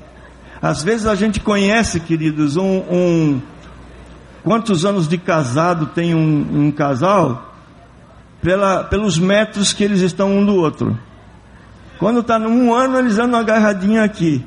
[0.61, 3.43] Às vezes a gente conhece, queridos, um, um
[4.43, 7.55] quantos anos de casado tem um, um casal
[8.43, 10.99] pela, pelos metros que eles estão um do outro.
[11.99, 14.45] Quando está num ano, eles andam agarradinho aqui.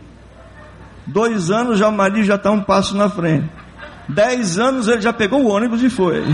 [1.06, 3.50] Dois anos, já o marido já está um passo na frente.
[4.08, 6.24] Dez anos, ele já pegou o ônibus e foi.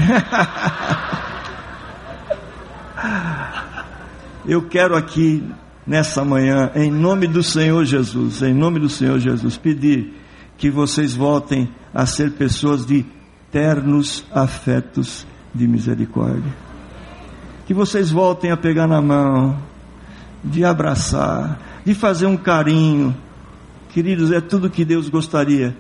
[4.46, 5.44] Eu quero aqui,
[5.86, 10.16] nessa manhã, em nome do Senhor Jesus, em nome do Senhor Jesus, pedir
[10.58, 13.06] que vocês voltem a ser pessoas de
[13.52, 16.54] ternos afetos de misericórdia.
[17.66, 19.58] Que vocês voltem a pegar na mão,
[20.44, 23.16] de abraçar, de fazer um carinho.
[24.00, 25.76] Queridos, é tudo que Deus gostaria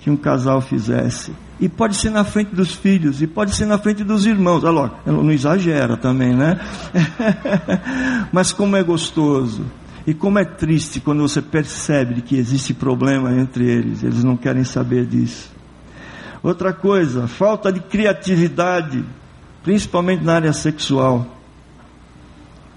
[0.00, 1.32] que um casal fizesse.
[1.60, 4.64] E pode ser na frente dos filhos, e pode ser na frente dos irmãos.
[4.64, 6.58] Olha lá, não exagera também, né?
[8.32, 9.64] Mas como é gostoso.
[10.04, 14.64] E como é triste quando você percebe que existe problema entre eles, eles não querem
[14.64, 15.52] saber disso.
[16.42, 19.04] Outra coisa, falta de criatividade,
[19.62, 21.24] principalmente na área sexual.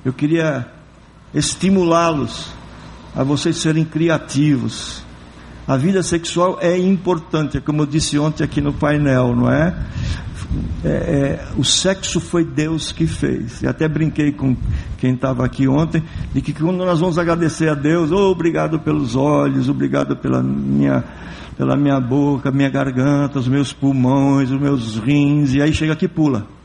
[0.06, 0.68] Eu queria
[1.34, 2.56] estimulá-los
[3.18, 5.04] a vocês serem criativos.
[5.68, 9.76] A vida sexual é importante, é como eu disse ontem aqui no painel, não é?
[10.86, 13.64] É, é, o sexo foi Deus que fez.
[13.64, 14.56] E até brinquei com
[15.00, 19.16] quem estava aqui ontem, de que quando nós vamos agradecer a Deus, oh, obrigado pelos
[19.16, 21.04] olhos, obrigado pela minha,
[21.58, 26.08] pela minha boca, minha garganta, os meus pulmões, os meus rins, e aí chega aqui
[26.08, 26.57] pula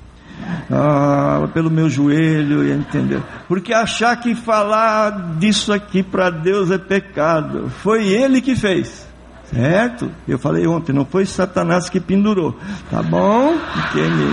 [0.70, 3.22] ah, pelo meu joelho, entendeu?
[3.48, 7.70] Porque achar que falar disso aqui para Deus é pecado.
[7.82, 9.06] Foi Ele que fez.
[9.52, 10.10] Certo?
[10.26, 12.58] Eu falei ontem, não foi Satanás que pendurou.
[12.90, 13.54] Tá bom?
[13.74, 14.24] Porque ele.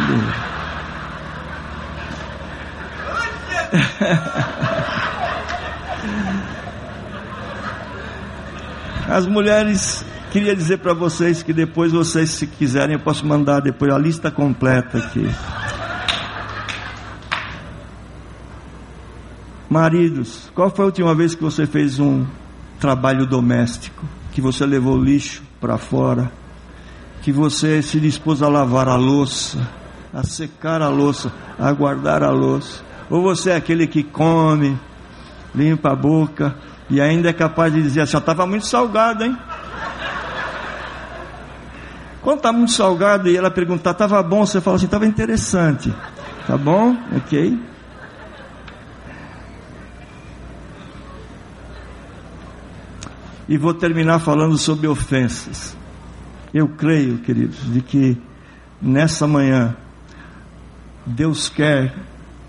[9.10, 13.92] As mulheres, queria dizer para vocês que depois vocês, se quiserem, eu posso mandar depois
[13.94, 15.30] a lista completa aqui.
[19.70, 22.26] Maridos, qual foi a última vez que você fez um
[22.80, 24.04] trabalho doméstico?
[24.32, 26.32] Que você levou lixo para fora?
[27.22, 29.60] Que você se dispôs a lavar a louça,
[30.12, 32.84] a secar a louça, a guardar a louça?
[33.12, 34.76] Ou você é aquele que come,
[35.54, 36.56] limpa a boca
[36.90, 39.38] e ainda é capaz de dizer assim: estava muito salgado, hein?
[42.24, 45.94] Quando está muito salgado e ela perguntar, estava bom, você fala assim, estava interessante.
[46.48, 46.98] Tá bom?
[47.16, 47.70] Ok?
[53.50, 55.76] E vou terminar falando sobre ofensas.
[56.54, 58.16] Eu creio, queridos, de que
[58.80, 59.76] nessa manhã
[61.04, 61.96] Deus quer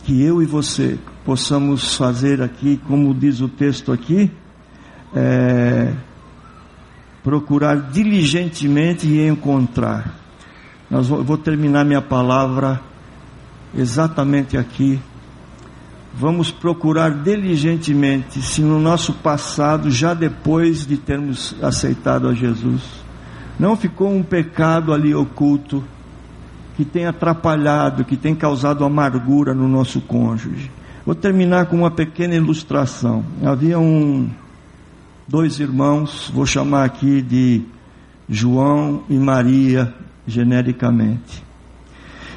[0.05, 4.31] que eu e você possamos fazer aqui, como diz o texto aqui,
[5.17, 5.95] é,
[7.25, 10.15] procurar diligentemente e encontrar.
[10.91, 12.79] Nós vou terminar minha palavra
[13.75, 15.01] exatamente aqui
[16.15, 22.83] vamos procurar diligentemente se no nosso passado, já depois de termos aceitado a Jesus,
[23.59, 25.85] não ficou um pecado ali oculto
[26.77, 30.71] que tem atrapalhado, que tem causado amargura no nosso cônjuge.
[31.05, 33.25] Vou terminar com uma pequena ilustração.
[33.45, 34.31] Havia um
[35.29, 37.63] dois irmãos, vou chamar aqui de
[38.29, 39.95] João e Maria
[40.27, 41.45] genericamente.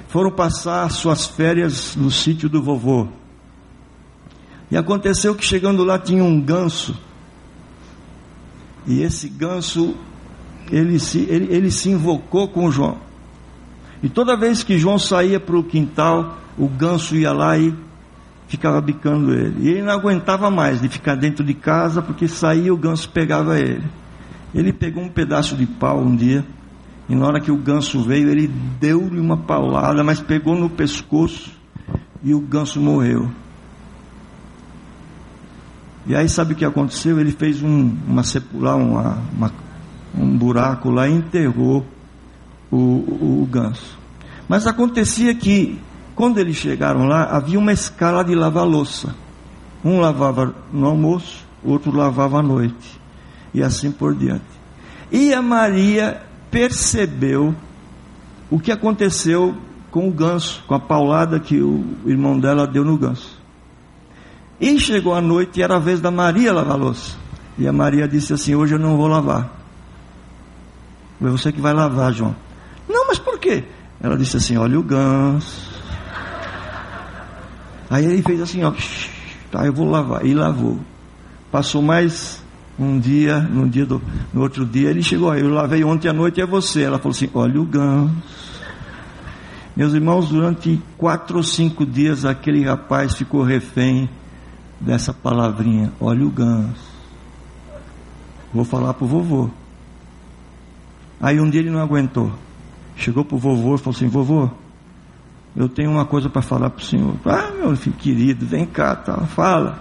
[0.07, 3.07] Foram passar suas férias no sítio do vovô.
[4.73, 6.99] E aconteceu que chegando lá tinha um ganso.
[8.87, 9.93] E esse ganso,
[10.71, 12.97] ele se, ele, ele se invocou com João.
[14.01, 17.71] E toda vez que João saía para o quintal, o ganso ia lá e
[18.47, 19.57] ficava bicando ele.
[19.59, 23.59] E ele não aguentava mais de ficar dentro de casa, porque saía o ganso pegava
[23.59, 23.83] ele.
[24.55, 26.43] Ele pegou um pedaço de pau um dia,
[27.07, 28.47] e na hora que o ganso veio, ele
[28.79, 31.51] deu-lhe uma paulada, mas pegou no pescoço
[32.23, 33.29] e o ganso morreu.
[36.05, 37.19] E aí sabe o que aconteceu?
[37.19, 38.23] Ele fez um, uma,
[38.53, 39.51] uma, uma
[40.17, 41.85] um buraco lá e enterrou
[42.69, 43.97] o, o, o ganso.
[44.47, 45.79] Mas acontecia que,
[46.15, 49.15] quando eles chegaram lá, havia uma escala de lavar louça.
[49.83, 52.99] Um lavava no almoço, outro lavava à noite.
[53.53, 54.43] E assim por diante.
[55.11, 57.55] E a Maria percebeu
[58.49, 59.55] o que aconteceu
[59.89, 63.32] com o ganso, com a paulada que o irmão dela deu no ganso.
[64.63, 67.17] E chegou a noite e era a vez da Maria lavar a louça.
[67.57, 69.51] E a Maria disse assim: Hoje eu não vou lavar.
[71.21, 72.33] É você que vai lavar, João.
[72.87, 73.65] Não, mas por quê?
[74.01, 75.69] Ela disse assim: Olha o ganso.
[77.89, 78.71] Aí ele fez assim: Ó,
[79.51, 80.25] tá, eu vou lavar.
[80.25, 80.79] E lavou.
[81.51, 82.41] Passou mais
[82.79, 84.01] um dia, no dia do,
[84.33, 85.35] no outro dia, ele chegou.
[85.35, 86.83] Eu lavei ontem à noite, é você.
[86.83, 88.15] Ela falou assim: Olha o ganso.
[89.75, 94.09] Meus irmãos, durante quatro ou cinco dias, aquele rapaz ficou refém
[94.83, 96.93] dessa palavrinha: Olha o ganso.
[98.53, 99.49] Vou falar para o vovô.
[101.19, 102.31] Aí um dia ele não aguentou.
[102.95, 104.49] Chegou para o vovô e falou assim: Vovô,
[105.55, 107.15] eu tenho uma coisa para falar para o senhor.
[107.25, 109.79] Ah, meu filho querido, vem cá, tá, fala.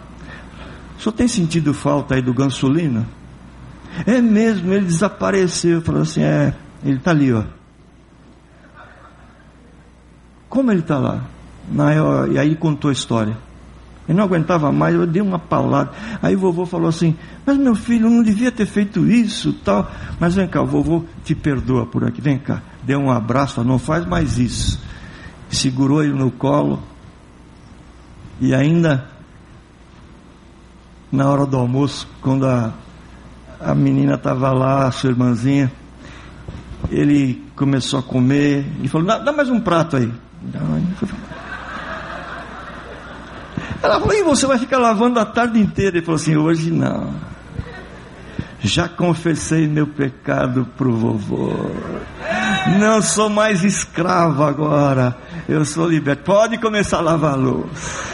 [0.99, 3.07] O senhor tem sentido falta aí do gansolino?
[4.07, 5.83] É mesmo, ele desapareceu.
[5.83, 7.43] Falou assim: É, ele está ali, ó.
[10.49, 11.25] Como ele está lá?
[12.31, 13.37] E aí contou a história.
[14.09, 15.93] Ele não aguentava mais, eu dei uma paulada.
[16.21, 19.91] Aí o vovô falou assim: Mas meu filho, não devia ter feito isso, tal.
[20.19, 22.63] Mas vem cá, o vovô te perdoa por aqui, vem cá.
[22.83, 24.81] Deu um abraço, falou, não faz mais isso.
[25.49, 26.83] Segurou ele no colo.
[28.41, 29.07] E ainda,
[31.11, 32.73] na hora do almoço, quando a,
[33.61, 35.71] a menina estava lá, sua irmãzinha,
[36.91, 40.13] ele começou a comer e falou: Dá, dá mais um prato aí.
[43.83, 45.97] Ela falou: E você vai ficar lavando a tarde inteira?
[45.97, 47.15] Ele falou assim: Hoje não.
[48.61, 51.51] Já confessei meu pecado para o vovô.
[52.79, 55.19] Não sou mais escravo agora.
[55.49, 56.23] Eu sou liberto.
[56.23, 58.05] Pode começar a lavar a luz.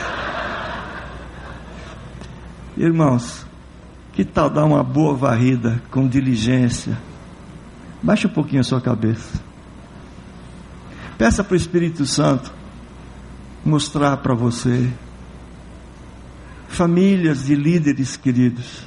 [2.78, 3.44] Irmãos,
[4.14, 6.96] que tal dar uma boa varrida com diligência?
[8.02, 9.38] Baixe um pouquinho a sua cabeça.
[11.18, 12.50] Peça para o Espírito Santo
[13.64, 14.90] mostrar para você.
[16.68, 18.86] Famílias de líderes queridos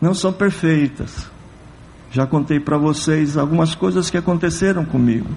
[0.00, 1.30] não são perfeitas.
[2.10, 5.28] Já contei para vocês algumas coisas que aconteceram comigo.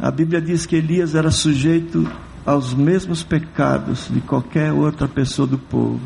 [0.00, 2.10] A Bíblia diz que Elias era sujeito
[2.44, 6.00] aos mesmos pecados de qualquer outra pessoa do povo.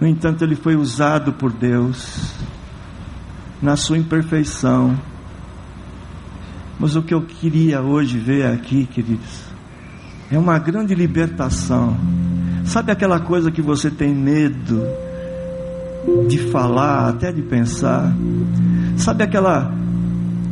[0.00, 2.32] No entanto, ele foi usado por Deus
[3.60, 4.96] na sua imperfeição
[6.78, 9.47] mas o que eu queria hoje ver aqui, queridos,
[10.30, 11.96] é uma grande libertação.
[12.64, 14.82] Sabe aquela coisa que você tem medo
[16.28, 18.14] de falar, até de pensar?
[18.96, 19.72] Sabe aquela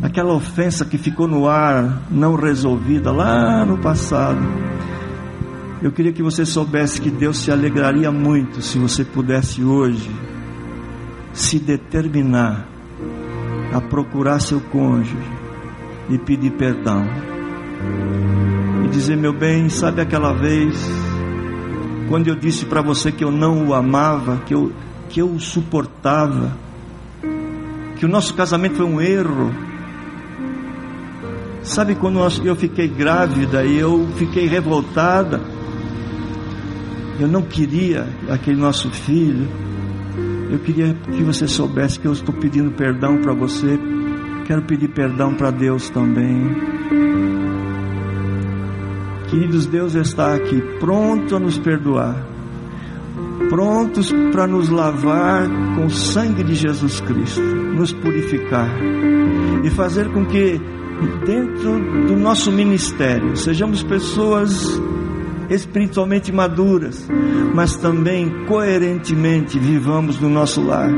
[0.02, 4.40] aquela ofensa que ficou no ar, não resolvida lá no passado?
[5.82, 10.10] Eu queria que você soubesse que Deus se alegraria muito se você pudesse hoje
[11.34, 12.66] se determinar
[13.74, 15.16] a procurar seu cônjuge
[16.08, 17.04] e pedir perdão.
[18.86, 20.76] E dizer, meu bem, sabe aquela vez
[22.08, 24.72] quando eu disse para você que eu não o amava, que eu,
[25.08, 26.56] que eu o suportava,
[27.96, 29.52] que o nosso casamento foi um erro.
[31.64, 35.40] Sabe quando eu fiquei grávida e eu fiquei revoltada?
[37.18, 39.48] Eu não queria aquele nosso filho.
[40.48, 43.76] Eu queria que você soubesse que eu estou pedindo perdão para você
[44.46, 46.54] Quero pedir perdão para Deus também.
[49.28, 52.26] Queridos, Deus está aqui pronto a nos perdoar,
[53.48, 58.70] prontos para nos lavar com o sangue de Jesus Cristo, nos purificar
[59.64, 60.60] e fazer com que
[61.26, 64.80] dentro do nosso ministério sejamos pessoas
[65.50, 67.08] espiritualmente maduras,
[67.54, 70.90] mas também coerentemente vivamos no nosso lar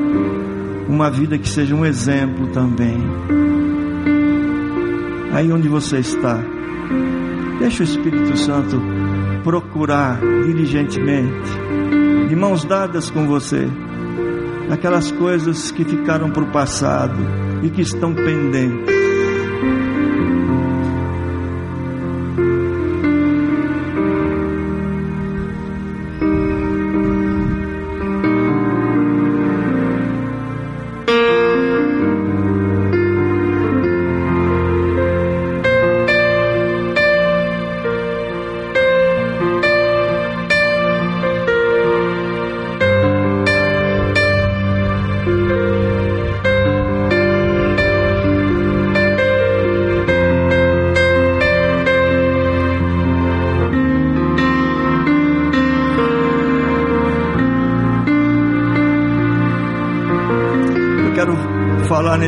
[0.89, 2.97] uma vida que seja um exemplo também.
[5.33, 6.43] Aí onde você está,
[7.69, 8.81] deixa o Espírito Santo
[9.45, 11.51] procurar diligentemente,
[12.27, 13.69] de mãos dadas com você,
[14.71, 17.19] aquelas coisas que ficaram para o passado
[17.63, 18.97] e que estão pendentes.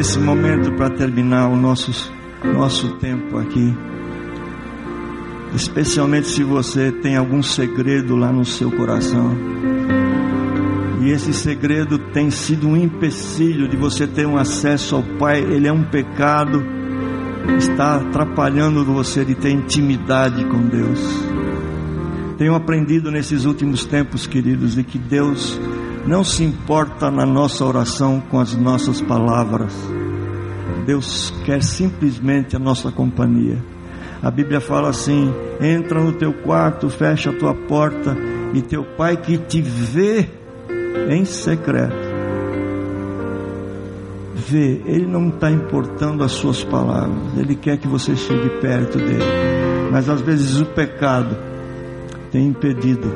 [0.00, 2.10] Nesse momento para terminar o nosso,
[2.42, 3.76] nosso tempo aqui.
[5.54, 9.36] Especialmente se você tem algum segredo lá no seu coração.
[11.02, 15.40] E esse segredo tem sido um empecilho de você ter um acesso ao Pai.
[15.40, 16.64] Ele é um pecado,
[17.58, 20.98] está atrapalhando você de ter intimidade com Deus.
[22.38, 25.60] Tenho aprendido nesses últimos tempos, queridos, de que Deus
[26.06, 29.89] não se importa na nossa oração com as nossas palavras.
[30.80, 33.58] Deus quer simplesmente a nossa companhia.
[34.22, 38.16] A Bíblia fala assim: entra no teu quarto, fecha a tua porta,
[38.52, 40.28] e teu pai que te vê
[41.08, 41.94] em secreto,
[44.34, 49.24] vê, ele não está importando as suas palavras, ele quer que você chegue perto dele.
[49.90, 51.36] Mas às vezes o pecado
[52.30, 53.12] tem impedido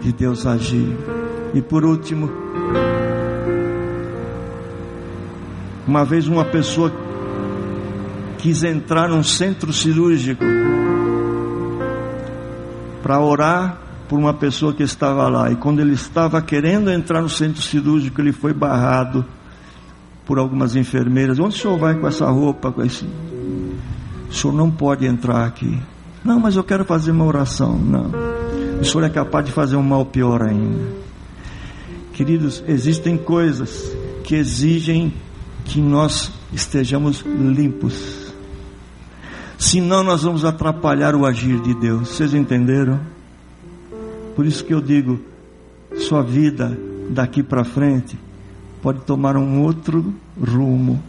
[0.00, 0.96] de Deus agir.
[1.52, 2.30] E por último,
[5.86, 6.92] uma vez uma pessoa
[8.38, 10.44] quis entrar num centro cirúrgico
[13.02, 13.78] para orar
[14.08, 15.50] por uma pessoa que estava lá.
[15.50, 19.24] E quando ele estava querendo entrar no centro cirúrgico, ele foi barrado
[20.24, 21.38] por algumas enfermeiras.
[21.38, 22.70] Onde o senhor vai com essa roupa?
[22.70, 23.04] Com esse...
[24.28, 25.78] O senhor não pode entrar aqui.
[26.24, 27.78] Não, mas eu quero fazer uma oração.
[27.78, 28.10] Não.
[28.80, 31.04] O senhor é capaz de fazer um mal pior ainda.
[32.12, 35.12] Queridos, existem coisas que exigem
[35.64, 38.32] que nós estejamos limpos.
[39.58, 42.10] Senão nós vamos atrapalhar o agir de Deus.
[42.10, 43.00] Vocês entenderam?
[44.36, 45.20] Por isso que eu digo,
[45.96, 46.78] sua vida
[47.08, 48.18] daqui para frente
[48.82, 51.02] pode tomar um outro rumo.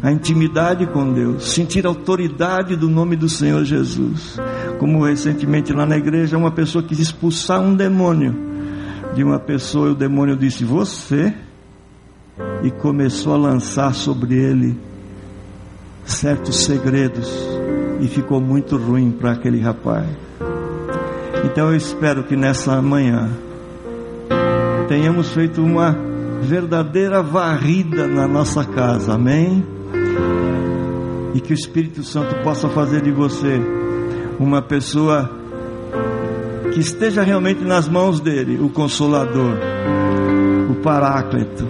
[0.00, 4.38] A intimidade com Deus, sentir a autoridade do nome do Senhor Jesus.
[4.78, 8.34] Como recentemente lá na igreja, uma pessoa quis expulsar um demônio
[9.14, 11.34] de uma pessoa e o demônio disse: Você?
[12.62, 14.78] E começou a lançar sobre ele
[16.04, 17.30] certos segredos
[18.00, 20.06] e ficou muito ruim para aquele rapaz.
[21.44, 23.30] Então eu espero que nessa manhã
[24.88, 25.96] tenhamos feito uma
[26.42, 29.64] verdadeira varrida na nossa casa, amém?
[31.34, 33.60] E que o Espírito Santo possa fazer de você
[34.38, 35.30] uma pessoa
[36.72, 39.56] que esteja realmente nas mãos dele, o Consolador,
[40.70, 41.66] o Paráclito,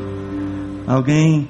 [0.88, 1.46] alguém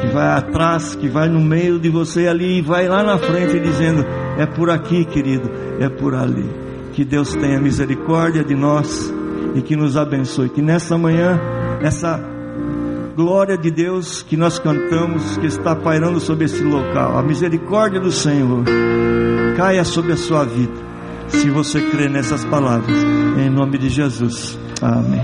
[0.00, 3.58] que vai atrás, que vai no meio de você ali e vai lá na frente
[3.58, 4.04] dizendo:
[4.36, 5.50] é por aqui, querido,
[5.80, 6.48] é por ali.
[6.92, 9.12] Que Deus tenha misericórdia de nós
[9.54, 10.50] e que nos abençoe.
[10.50, 11.40] Que nessa manhã,
[11.80, 12.20] essa
[13.16, 18.10] glória de Deus que nós cantamos, que está pairando sobre esse local, a misericórdia do
[18.10, 18.64] Senhor,
[19.56, 20.92] caia sobre a sua vida.
[21.28, 22.94] Se você crê nessas palavras,
[23.38, 24.58] em nome de Jesus.
[24.82, 25.22] Amém.